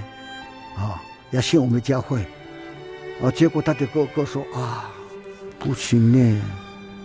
[0.77, 2.21] 啊，要信我们教会，
[3.19, 4.91] 啊，结果他的哥哥说啊，
[5.57, 6.41] 不行呢，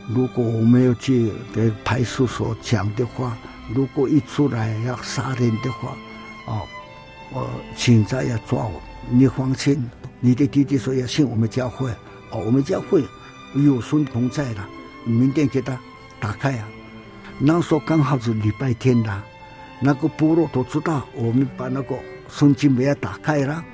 [0.07, 3.35] 如果我没有去给派出所讲的话，
[3.75, 5.97] 如果一出来要杀人的话，
[6.47, 6.63] 啊，
[7.33, 9.83] 我警察要抓我，你放心，
[10.21, 11.91] 你的弟弟说要信我们教会，
[12.31, 13.03] 哦，我们教会
[13.55, 14.69] 有孙同在了，
[15.07, 15.81] 明天给他
[16.21, 16.69] 打开啊，
[17.39, 19.23] 那时候刚好是礼拜天的。
[19.81, 21.97] 那个部落都知道，我们把那个
[22.29, 23.65] 圣经门要打开了，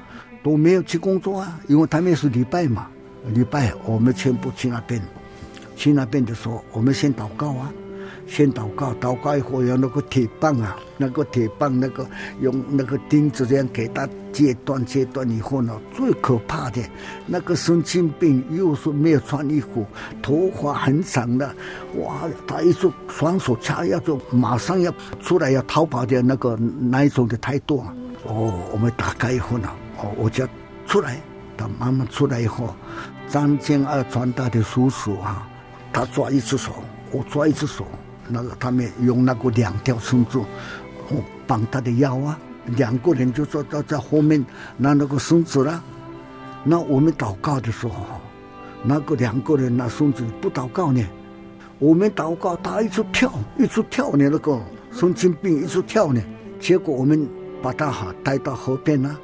[0.42, 2.88] 都没有去工作啊，因为他们是礼拜嘛，
[3.28, 5.00] 礼拜我们全部去那边，
[5.74, 7.72] 去那边的时候，我们先祷告啊。
[8.26, 12.06] 先祷告，祷告以后用那个铁棒啊，那个铁棒那个
[12.40, 16.82] 用那个钉子这样给他切断，切断以后呢，最可怕的
[17.26, 19.86] 那个神经病又是没有穿衣服，
[20.22, 21.54] 头发很长的，
[21.98, 27.94] 哇，他一说双手掐要就马上要出来要逃跑的那个那一种的态度啊。
[28.24, 29.68] 哦，我们打开以后呢，
[29.98, 30.48] 哦，我就
[30.86, 31.20] 出来，
[31.56, 32.74] 他慢慢出来以后，
[33.28, 35.46] 张建二传达的叔叔啊，
[35.92, 36.72] 他抓一只手，
[37.12, 37.86] 我抓一只手。
[38.28, 42.38] 那个他们用那个两条绳子，哦，绑他的腰啊，
[42.76, 44.44] 两个人就坐到在后面
[44.76, 45.82] 拿那个绳子了。
[46.64, 48.06] 那我们祷告的时候，
[48.82, 51.04] 那个两个人拿绳子不祷告呢，
[51.78, 54.58] 我们祷告他一直跳，一直跳呢，那个
[54.90, 56.22] 神经病一直跳呢。
[56.58, 57.28] 结果我们
[57.60, 59.14] 把他哈带到河边了，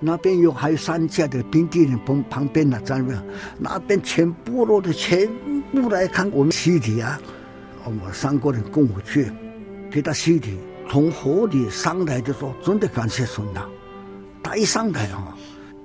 [0.00, 3.22] 那边有还有三家的兵地人旁旁边呢，在那边，
[3.58, 5.26] 那边全部落的全
[5.72, 7.18] 部来看我们尸体啊。
[7.84, 9.30] 我们三个人跟我去，
[9.90, 10.58] 给他洗礼，
[10.88, 13.66] 从河里上来的时候，真的感谢神呐！
[14.42, 15.36] 他一上来啊，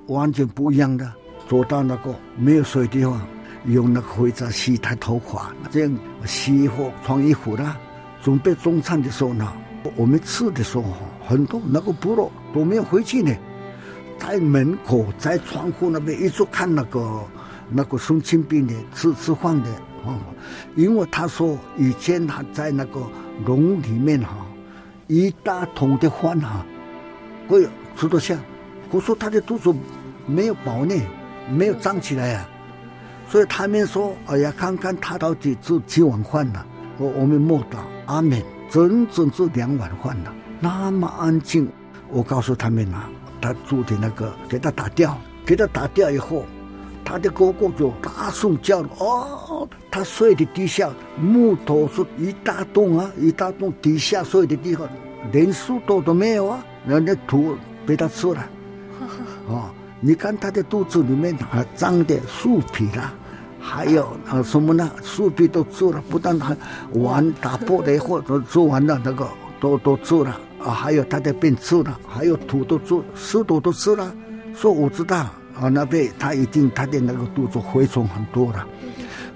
[0.08, 1.12] 完全不一样的，
[1.48, 3.22] 走到那个没有水的地方，
[3.66, 7.78] 用那个灰皂洗他头发，这样洗衣服穿衣服啦。
[8.22, 9.52] 准备中餐的时候呢，
[9.96, 10.86] 我们吃的时候，
[11.28, 13.36] 很多那个部落都没有回去呢，
[14.18, 17.24] 在门口在窗户那边一直看那个
[17.70, 19.70] 那个神经病的吃吃饭的。
[20.06, 20.20] 哦，
[20.76, 23.02] 因为他说以前他在那个
[23.46, 24.46] 笼里面哈，
[25.08, 26.66] 一大桶的饭哈，
[27.50, 28.38] 哎呦吃得下。
[28.92, 29.74] 我说他的肚子
[30.26, 30.96] 没有饱呢，
[31.50, 32.50] 没有胀起来啊，
[33.28, 36.66] 所以他们说哎呀，看看他到底吃几碗饭了。
[36.98, 37.78] 我我们默祷
[38.08, 41.70] 阿门，整整吃两碗饭了，那么安静。
[42.10, 46.46] 我告诉他们啊，他做的那个给他打掉，给他打掉以后。
[47.12, 54.88] 他的哥哥就大声叫了哦，他睡的地下木头是一大洞啊，一大洞底下睡的地方
[55.32, 58.48] 连树都都没有啊，人家土被他吃了，
[59.50, 63.12] 哦，你看他的肚子里面还长的树皮啦，
[63.60, 64.92] 还有啊什么呢？
[65.02, 66.56] 树皮都吃了，不但还
[66.94, 69.28] 碗打破了以后都吃完了，那个
[69.60, 74.14] 都都吃了啊，还有他的便吃了，还有土都做，石头都吃了，
[74.54, 75.26] 说我知道。
[75.60, 78.66] 啊，那边他一定他的那个肚子蛔虫很多了，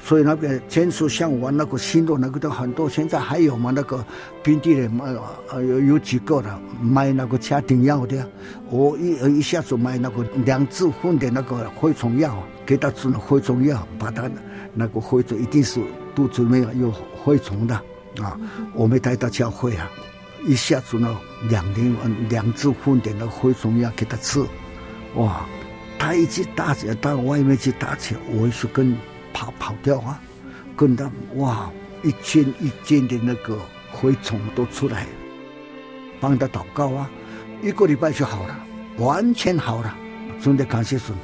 [0.01, 3.71] 所以那边天书巷玩那个新的那个都很多，现在还有嘛？
[3.75, 4.05] 那个
[4.41, 5.05] 平地人卖
[5.51, 8.25] 呃有有几个了，卖那个家庭药的，
[8.69, 14.29] 我一一下子买那个两次混的那个蛔虫药，给他吃了蛔虫药，把他
[14.73, 15.81] 那个蛔虫一定是
[16.15, 16.89] 肚子里面有
[17.25, 17.75] 蛔虫的
[18.23, 18.39] 啊，
[18.73, 19.91] 我没带到教会啊，
[20.47, 21.17] 一下子呢
[21.49, 21.93] 两年
[22.29, 24.41] 两次混的那个蛔虫药给他吃，
[25.15, 25.45] 哇！
[26.03, 28.93] 他一直打起来，到外面去打起来，我也是跟
[29.31, 30.19] 跑跑掉啊，
[30.75, 31.71] 跟他哇，
[32.03, 33.57] 一间一间的那个
[33.95, 35.07] 蛔虫都出来，
[36.19, 37.09] 帮他祷告啊，
[37.61, 38.59] 一个礼拜就好了，
[38.97, 39.95] 完全好了，
[40.41, 41.15] 真的感谢神。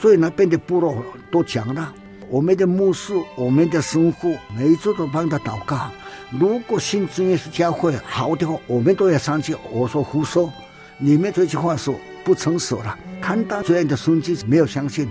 [0.00, 1.92] 所以那边的部落都讲了，
[2.28, 5.90] 我们的牧师，我们的神父，每一次都帮他祷告。
[6.30, 9.56] 如果信真耶稣教会好的话，我们都要上去。
[9.72, 10.48] 我说胡说，
[10.96, 11.92] 你们这句话说。
[12.24, 15.08] 不成熟了，看到这样的孙子没有相信。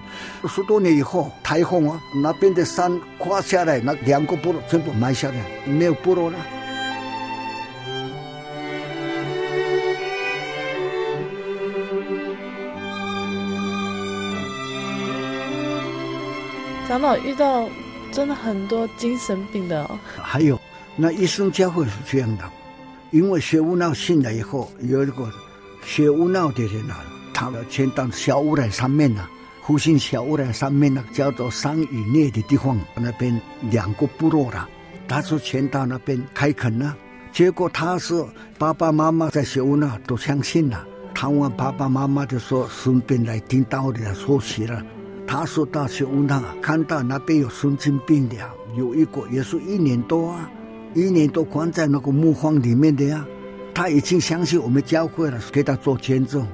[0.47, 5.35] 十多年以后，台风啊，那边的山刮下来，那两个部落全部埋下来，
[5.65, 6.37] 没有部落了。
[16.87, 17.67] 长老遇到
[18.11, 19.99] 真的很多精神病的哦。
[20.21, 20.59] 还有，
[20.95, 22.43] 那医生教会是这样的，
[23.11, 25.29] 因为学悟道信了以后，有一个。
[25.87, 26.99] 学悟道的人啊，
[27.33, 29.27] 他们迁到小乌来上面啊，
[29.63, 34.67] 复兴小乌来上面呢，叫做山以内的地方，那边两个部落了，
[35.07, 36.93] 他是迁到那边开垦了。
[37.31, 38.21] 结果他是
[38.57, 40.85] 爸爸妈妈在学悟道都相信了，
[41.15, 44.83] 他问爸爸妈妈就说顺便来听道理说起了。
[45.25, 48.35] 他说到学悟道看到那边有神经病的，
[48.75, 50.51] 有一个也是一年多啊，
[50.93, 53.25] 一年多关在那个木房里面的呀。
[53.77, 56.47] 他已经相信我们教会了，给他做见证。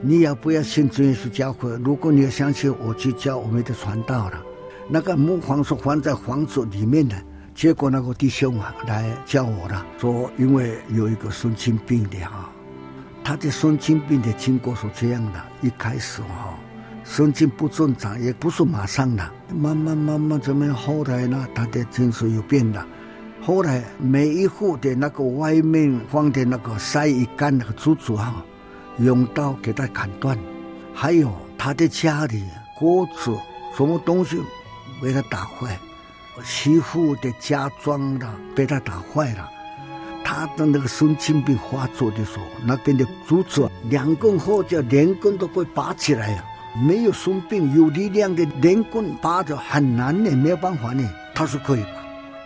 [0.00, 1.68] 你要不要信主耶稣教会？
[1.84, 4.42] 如果你要相信，我去教我们的传道了。
[4.88, 7.14] 那个木房是放在房子里面的，
[7.54, 12.50] 结果那个弟兄啊来叫我了，说因为有一个神经病的哈，
[13.22, 16.58] 他的神经病的经过是这样的，一开始哈
[17.04, 20.74] 神经不正常，也不是马上的，慢慢慢慢怎么样？
[20.74, 22.86] 后来呢，他的精神又变了。
[23.42, 28.44] 后来每一户的那个外面放的那个晒衣杆那个柱子哈。
[28.98, 30.36] 用刀给他砍断，
[30.92, 32.44] 还有他的家里
[32.78, 33.34] 锅子
[33.74, 34.38] 什么东西
[35.00, 35.78] 被他打坏，
[36.44, 39.48] 媳妇的家装的被他打坏了。
[40.22, 46.44] 他的那个神经病发作的时候，那边的柱子两根或者连根都会拔起来呀。
[46.86, 51.08] 没有生病有力量的连根拔着很难的，没有办法呢。
[51.34, 51.82] 他说可以，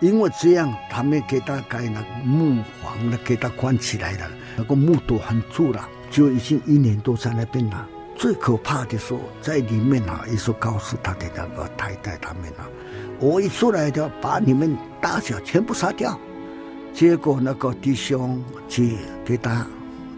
[0.01, 5.89] 因为这样他们给他盖那个木房的，给他关起来了，那个木头很粗了。
[6.11, 7.89] 就已经一年多在那边了。
[8.17, 12.63] 最可怕的是，在里面啊，也是告诉他的那个太太他们啊，
[13.19, 16.17] 我一出来就把你们大小全部杀掉。
[16.93, 18.85] 结果那个弟兄就
[19.25, 19.67] 给他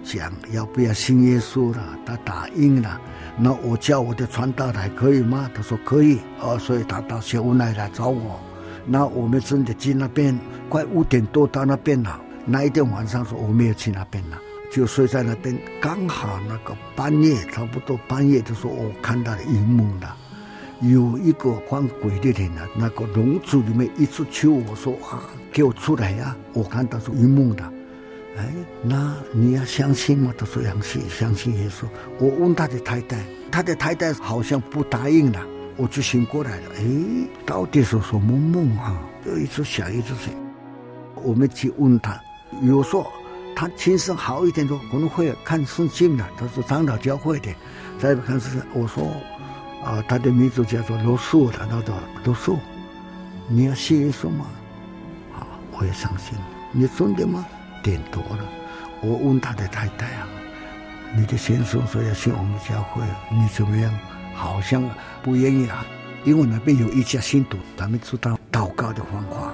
[0.05, 3.01] 讲要不要信耶稣了，他答应了。
[3.39, 5.51] 那我叫我的传道来可以吗？
[5.55, 6.21] 他说可以。
[6.41, 8.39] 哦，所以他到小屋来来找我。
[8.87, 12.21] 那我们真的去那边，快五点多到那边了。
[12.45, 14.39] 那一天晚上说我没有去那边了。
[14.69, 20.17] 就睡在那边，刚好那个半夜，差不多半夜的时候，我看到了一幕了，
[20.81, 25.23] 有一个放鬼的人啊，那个笼子里面一直求我说啊，
[25.53, 27.63] 给我出来呀、我看到是一幕的，
[28.37, 30.35] 哎，那你要相信吗？
[30.37, 31.87] 他说相信，相信耶稣。
[32.19, 35.41] 我问他的太太，他的太太好像不答应了，
[35.77, 36.71] 我就醒过来了。
[36.77, 36.85] 哎，
[37.45, 38.99] 到底是什么梦啊？
[39.25, 40.33] 就一直想，一直想。
[41.15, 42.21] 我们去问他，
[42.63, 43.11] 有说。
[43.59, 47.51] 他精神好一点，说可能会看圣经的，他是长老教会的，
[47.99, 49.11] 再不看是我说，
[49.83, 52.59] 啊，他的名字叫做罗素他，那个罗素，
[53.49, 54.45] 你要信耶稣吗？
[55.73, 56.37] 我也相信。
[56.71, 57.47] 你真的吗？
[57.83, 58.45] 点多了。
[59.01, 60.29] 我问他的太太啊，
[61.17, 63.99] 你的先生说要信我们教会，你怎么样？
[64.35, 64.83] 好像
[65.27, 65.85] 不愿意啊，
[66.25, 69.53] 因为那边有一家信徒，他们知道祷告的方法。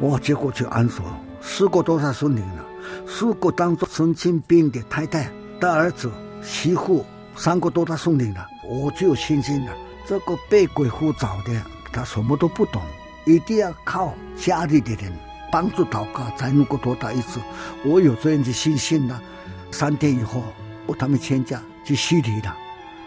[0.00, 1.04] 我，结果就安说，
[1.40, 2.64] 四个多少年了。
[3.06, 6.10] 四个当作神经病的太太、大儿子、
[6.42, 7.06] 媳妇，
[7.36, 9.72] 三个都他送灵了，我就有信心了。
[10.08, 11.62] 这个被鬼附着的，
[11.92, 12.82] 他什么都不懂，
[13.24, 15.12] 一定要靠家里的人
[15.52, 17.38] 帮助祷告才能够得到一次。
[17.84, 19.22] 我有这样的信心了。
[19.70, 20.42] 三天以后，
[20.86, 22.56] 我他们全家去洗礼了。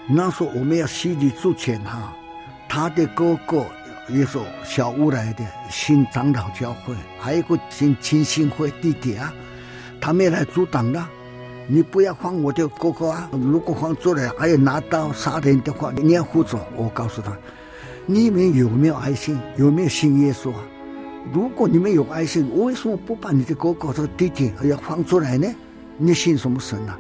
[0.08, 2.14] 那时候我们要洗礼之前哈，
[2.70, 3.66] 他的哥哥
[4.08, 9.34] 也是小屋来的新长老教会，还有一个新清信会弟弟啊。
[10.00, 11.04] 他没来阻挡的，
[11.68, 13.28] 你不要放我的哥哥啊！
[13.32, 16.60] 如果放出来，还要拿刀杀人的话，你要负责。
[16.76, 17.36] 我告诉他，
[18.06, 19.40] 你们有没有爱心？
[19.58, 20.60] 有没有信耶稣啊？
[21.34, 25.48] 如果你们有爱心，为什么不把你的哥哥和弟弟要放出来呢？
[25.98, 26.96] 你信什么神呢？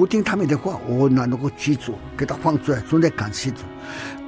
[0.00, 1.92] 不听他们的话，我哪能够记住？
[2.16, 3.58] 给他放出来，真的感谢主，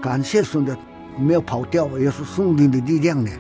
[0.03, 0.77] 感谢神的
[1.19, 3.31] 没有跑掉，也是圣灵的力量呢。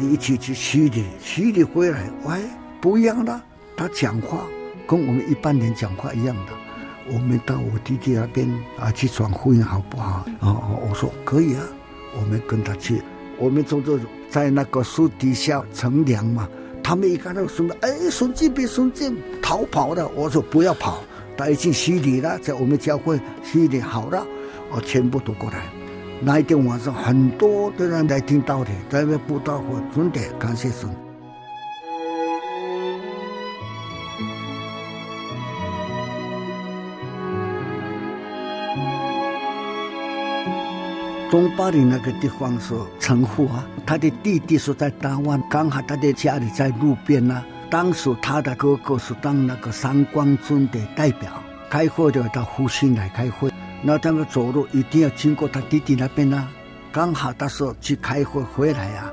[0.00, 2.40] 一起去洗礼，洗礼回来，喂，
[2.80, 3.44] 不一样了。
[3.76, 4.46] 他讲话
[4.86, 7.12] 跟我们一般人讲话一样的。
[7.12, 10.24] 我们到我弟弟那边啊去传福音好不好？
[10.40, 11.62] 哦，我说可以啊，
[12.18, 13.02] 我们跟他去。
[13.38, 16.48] 我们从这在那个树底下乘凉嘛。
[16.82, 20.08] 他们一看到什么，哎，孙进比孙进逃跑了。
[20.16, 21.02] 我说不要跑，
[21.42, 24.24] 他已经洗礼了，在我们教会洗礼好了，
[24.70, 25.64] 我全部都过来。
[26.20, 30.88] 那一天晚上很多的人来听到的，在那布道会，真的感谢神。
[41.28, 53.50] 中巴黎那个地方是城户啊，他的弟弟是在台湾，刚好他的家里在路边呢、当时他的哥哥是当那个三光尊的代表，开会的到湖心来开会，
[53.82, 56.46] 那他们走路一定要经过他弟弟那边呢、
[56.92, 59.10] 刚好他说去开会回来啊，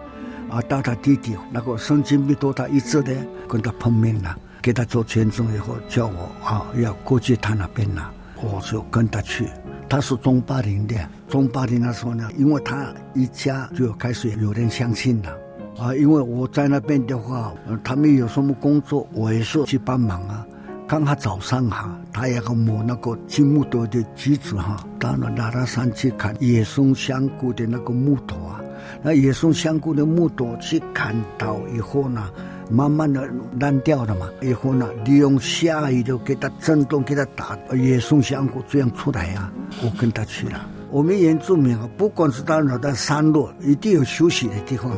[0.49, 3.15] 啊，到他弟弟那个神经病多他一次的
[3.47, 9.47] 跟他碰面了，给他做见证以后叫我啊要过去他那边了，我就跟他去。
[9.87, 10.97] 他是中巴林的，
[11.29, 15.33] 中巴林那时候呢，因为他一家就开始有人相信了，
[15.79, 17.53] 啊，因为我在那边的话，
[17.83, 20.45] 他们有什么工作，我也是去帮忙啊。
[20.87, 28.59] 刚好早上哈，他也要摸那个金木头的机子哈，到了那拉山去砍野松香菇的那个木头啊，
[29.03, 32.27] 那野松香菇的木头去砍倒以后呢，
[32.71, 34.27] 慢慢的烂掉了嘛。
[34.41, 39.53] 以后呢，利用下雨就给它震动，给它打野松香菇，这样出来呀、啊。
[39.83, 40.67] 我跟他去了。
[40.89, 44.91] 我们原住民啊，不管是到哪的山路，一定有休息的地方，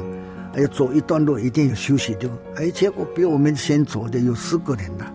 [0.56, 2.30] 要走一段路，一定有休息的。
[2.56, 5.14] 哎，结果比我们先走的有四个人了，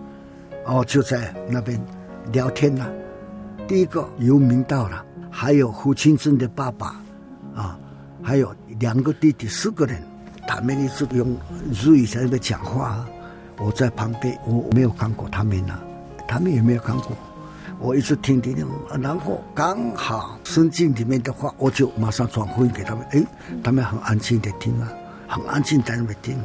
[0.65, 1.79] 哦，就在那边
[2.31, 2.91] 聊天了。
[3.67, 6.95] 第一个游民到了，还有胡清正的爸爸，
[7.55, 7.77] 啊，
[8.23, 10.01] 还有两个弟弟，四个人。
[10.49, 11.35] 他们一直用
[11.73, 13.05] 日语在那边讲话，
[13.57, 15.77] 我在旁边，我没有看过他们呢，
[16.25, 17.11] 他们也没有看过，
[17.79, 18.65] 我一直听听听，
[19.01, 23.21] 然后刚好圣经里面的话，我就马上转回给他们，哎，
[23.61, 24.87] 他们很安静的听啊，
[25.27, 26.37] 很安静在那边听，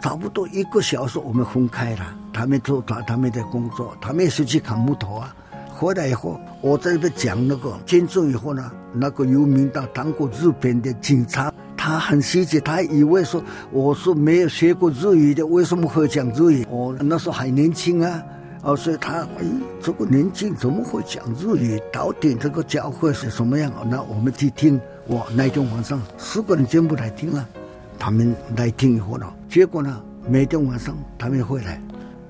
[0.00, 5.34] 差不多一个小时我们分开了，他们做他他们的工作，他们也是去砍木头啊，
[5.68, 11.52] 回来以后我在那边讲那个见证以后呢，那个游民到当过日本的警察。
[11.82, 13.42] 他很细节，他以为说
[13.72, 16.66] 我是没有学过日语的，为什么会讲日语？
[16.68, 18.22] 我那时候还年轻啊，
[18.62, 19.44] 哦，所以他，哎，
[19.80, 21.80] 这个年轻怎么会讲日语？
[21.90, 23.72] 到底这个教会是什么样？
[23.88, 24.78] 那我们去听。
[25.06, 27.48] 哇，那天晚上四个人全部来听了，
[28.00, 31.78] 他们来听以后呢，结果呢，每天晚上他们回来，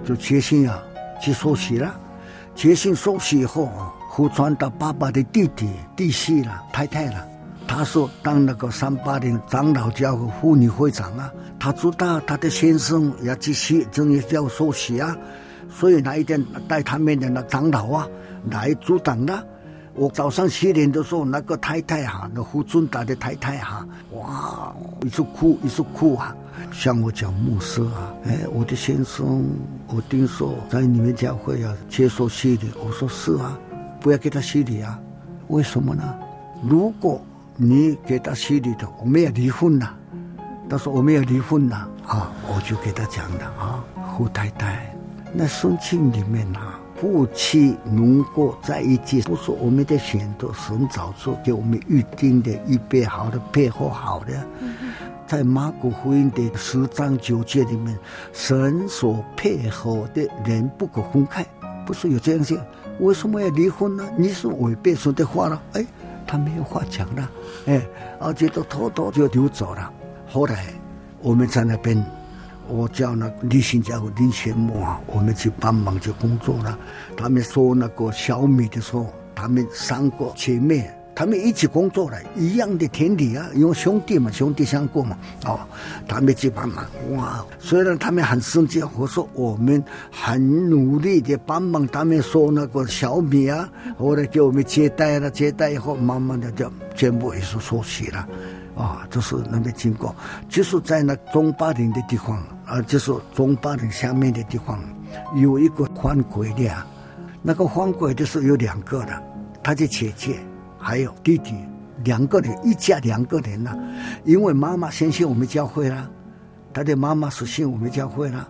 [0.04, 0.82] 就决心啊
[1.22, 1.98] 去受洗了。
[2.56, 7.24] 决心受洗以后啊，互传到爸爸的弟弟、弟媳了、太太了。
[7.68, 15.16] 他说：“当那个三八零长老教会妇女会长啊，他知道他的先生要去洗，正月要受洗啊，
[15.70, 18.08] 所以那一天带他们的那长老啊
[18.50, 19.44] 来阻挡了。
[20.01, 26.34] 我早上七点的时候，那个太太哈、啊，那胡尊达的太太哈、啊，哇，一直哭，一直哭啊，
[26.72, 29.44] 向我讲牧师啊，哎，我的先生，
[29.88, 33.59] 我听说在你们教会要接受洗礼，我说是啊，
[34.01, 34.98] 不要给他洗礼啊，
[35.48, 36.03] 为什么呢？
[36.66, 37.20] 如果
[37.57, 39.90] 你给他洗礼的，我们要离婚呐。
[40.70, 41.76] 他说我们要离婚了
[42.07, 43.84] 啊，我就给他讲了啊，
[44.16, 44.96] 胡太太，
[45.34, 54.46] 那圣经里面啊，夫妻能够在一起，不是我们的选择，神早就给我们预定的预备好的配合好的。
[55.26, 57.98] 在马可福音的十章九节里面，
[58.32, 61.46] 神所配合的人不可分开，
[61.86, 62.61] 不是有这样写？
[62.98, 64.07] 为什么要离婚呢？
[64.16, 65.62] 你是违背神的话了？
[65.72, 65.86] 哎。
[66.26, 67.28] 他没有话讲了，
[67.66, 67.82] 哎，
[68.20, 69.92] 而且都偷偷就溜走了。
[70.28, 70.66] 后来
[71.20, 72.01] 我们在那边，
[72.70, 76.78] 我叫那个李新家和林贤木啊，我们去帮忙去工作了。
[77.16, 80.90] 他们说那个小米的时候，他们三个姐妹。
[81.12, 85.60] 他们一起工作了，一样的田地啊，因为兄弟嘛，兄弟相过嘛，哦，
[86.08, 87.44] 他们去帮忙，哇！
[87.58, 93.68] 虽然他们很生气，我说我们很努力的帮忙，他们说那个小米啊，
[93.98, 98.26] 后来给我们接待了，接待以后，慢慢的就全部也是收起了，
[98.74, 100.14] 啊，就是那边经过，
[100.48, 104.78] 就是在那中巴陵的地方，啊，就是中巴的下面的地方，
[105.34, 106.86] 有一个换鬼的，啊，
[107.42, 109.22] 那个换鬼的是有两个的，
[109.62, 110.38] 他的姐姐。
[110.82, 111.54] 还有弟弟
[112.04, 113.76] 两个人，一家两个人呐、
[114.24, 116.10] 因为妈妈先信我们教会了，
[116.72, 118.48] 他的妈妈是信我们教会了，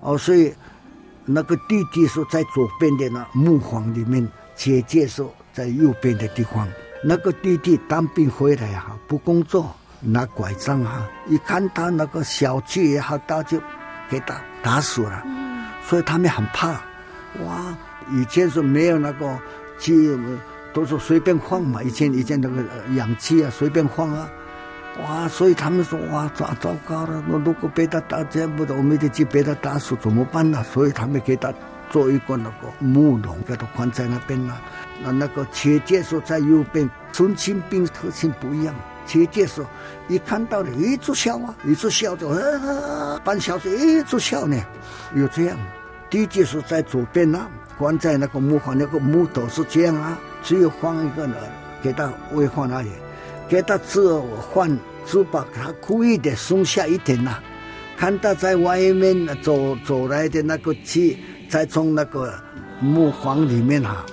[0.00, 0.54] 哦，所以
[1.26, 6.66] 那个弟弟是在左边的那木房里面，姐姐是在右边的地方。
[7.04, 13.60] 那个弟弟当兵回来哈，不工作，拿拐杖啊，一看到那个小鸡也好大，就
[14.08, 15.22] 给他打死了。
[15.24, 16.72] 嗯所以他们很怕，
[17.44, 17.76] 哇，
[18.10, 19.38] 以前是没有那个
[19.78, 20.18] 鸡。
[20.74, 22.62] 都是随便放嘛，以前以前那个
[22.96, 24.28] 养鸡啊，随便放啊，
[25.02, 25.26] 哇！
[25.26, 30.62] 所以他们说哇，糟糟糕了，那如果被他打，这样不的，我们的鸡被他打死怎么办呢？
[30.64, 31.50] 所以他们给他
[31.88, 34.60] 做一个那个木笼，给他关在那边了。
[35.02, 38.74] 那那个姐姐说在右边，神经病特性不一样。
[39.06, 39.64] 姐姐说
[40.08, 44.56] 一看到了，一直笑啊，一直笑着，啊，半小时一直笑呢，
[45.14, 45.56] 有这样。
[46.10, 47.46] 弟弟说在左边呢，
[47.78, 50.18] 关在那个木房，那个木头是这样啊。
[50.42, 51.34] 只有放一个呢，
[51.82, 52.90] 给他喂放那里，
[53.48, 54.00] 给他吃
[54.54, 57.42] 饭，只把他故意的松下一点呐、啊。
[57.96, 62.32] 看他在外面走走来的那个鸡，再从那个
[62.78, 64.04] 木房里面哈，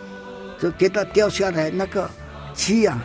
[0.57, 2.09] 就给他掉下来那个
[2.53, 3.03] 鸡啊，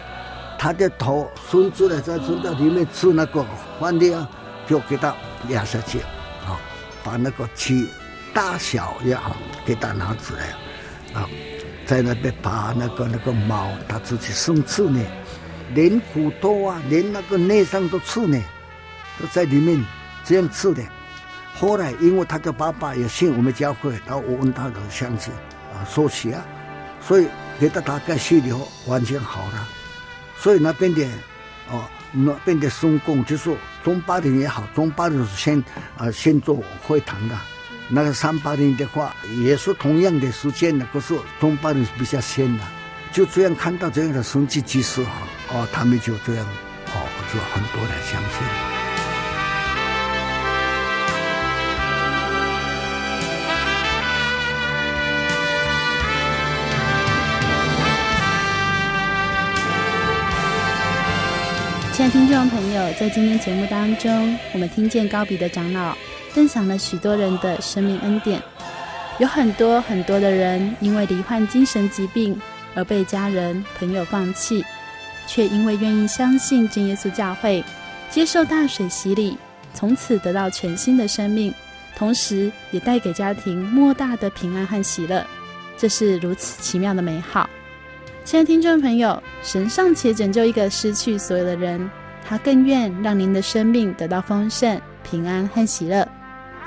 [0.59, 3.47] 他的头伸出来在从这里面吃那个
[3.81, 4.29] 饭的啊，
[4.67, 5.15] 就给他
[5.49, 6.01] 压下去，
[6.45, 6.59] 啊，
[7.05, 7.89] 把那个鸡
[8.35, 11.29] 大小也好给他拿出来，啊。
[11.87, 15.01] 在那边拔那个那个毛，他自己生刺呢，
[15.73, 18.39] 连骨头啊，连那个内脏都刺呢，
[19.19, 19.83] 都在里面
[20.23, 20.83] 这样刺的。
[21.55, 25.33] 后来因为他的爸爸也信我们教会，然后我问他的相信
[25.73, 26.45] 啊，说起啊，
[27.01, 27.27] 所以
[27.59, 29.69] 给他大概洗礼后完全好了。
[30.39, 31.05] 所以那边的
[31.71, 35.63] 哦，那边的松工就是中八零也好，中八零是先
[35.97, 37.37] 啊先做会堂的，
[37.89, 42.65] 那个三八零的话也是同样的时间的，可是中八零比较先的，
[43.13, 45.11] 就这样看到这样的神迹奇事哈，
[45.53, 46.47] 哦，他们就这样
[46.95, 48.78] 哦，就很多人相信。
[62.11, 65.95] 听众朋友，在今天节目当中，我们听见高比的长老
[66.31, 68.43] 分享了许多人的生命恩典。
[69.19, 72.41] 有很多很多的人因为罹患精神疾病
[72.75, 74.65] 而被家人朋友放弃，
[75.27, 77.63] 却因为愿意相信真耶稣教会，
[78.11, 79.37] 接受大水洗礼，
[79.75, 81.53] 从此得到全新的生命，
[81.95, 85.23] 同时也带给家庭莫大的平安和喜乐。
[85.77, 87.49] 这是如此奇妙的美好。
[88.29, 91.91] 亲爱的听众朋友，神尚且拯救一个失去所有的人，
[92.23, 96.07] 他更愿让您的生命得到丰盛、平安和喜乐。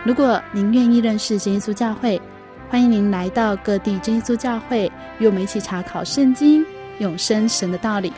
[0.03, 2.19] 如果您愿意认识真耶稣教会，
[2.67, 6.65] 欢迎您来到各地真耶稣教会，与我们一起查考圣经、
[6.97, 8.11] 永生神的道理。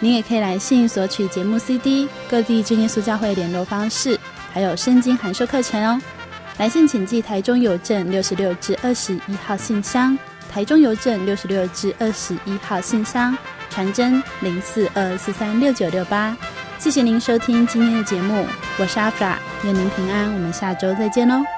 [0.00, 4.18] 您也可以来信索取节目 CD、各地真耶稣教会联络方式，
[4.52, 6.02] 还有圣经函授课程哦。
[6.56, 10.18] 来信请寄台中邮政六十六至二十一号信箱。
[10.48, 13.36] 台中邮政六十六至二十一号信箱，
[13.70, 16.36] 传真零四二四三六九六八。
[16.78, 18.46] 谢谢您收听今天的节目，
[18.78, 21.57] 我是阿弗拉，愿您平安，我们下周再见喽。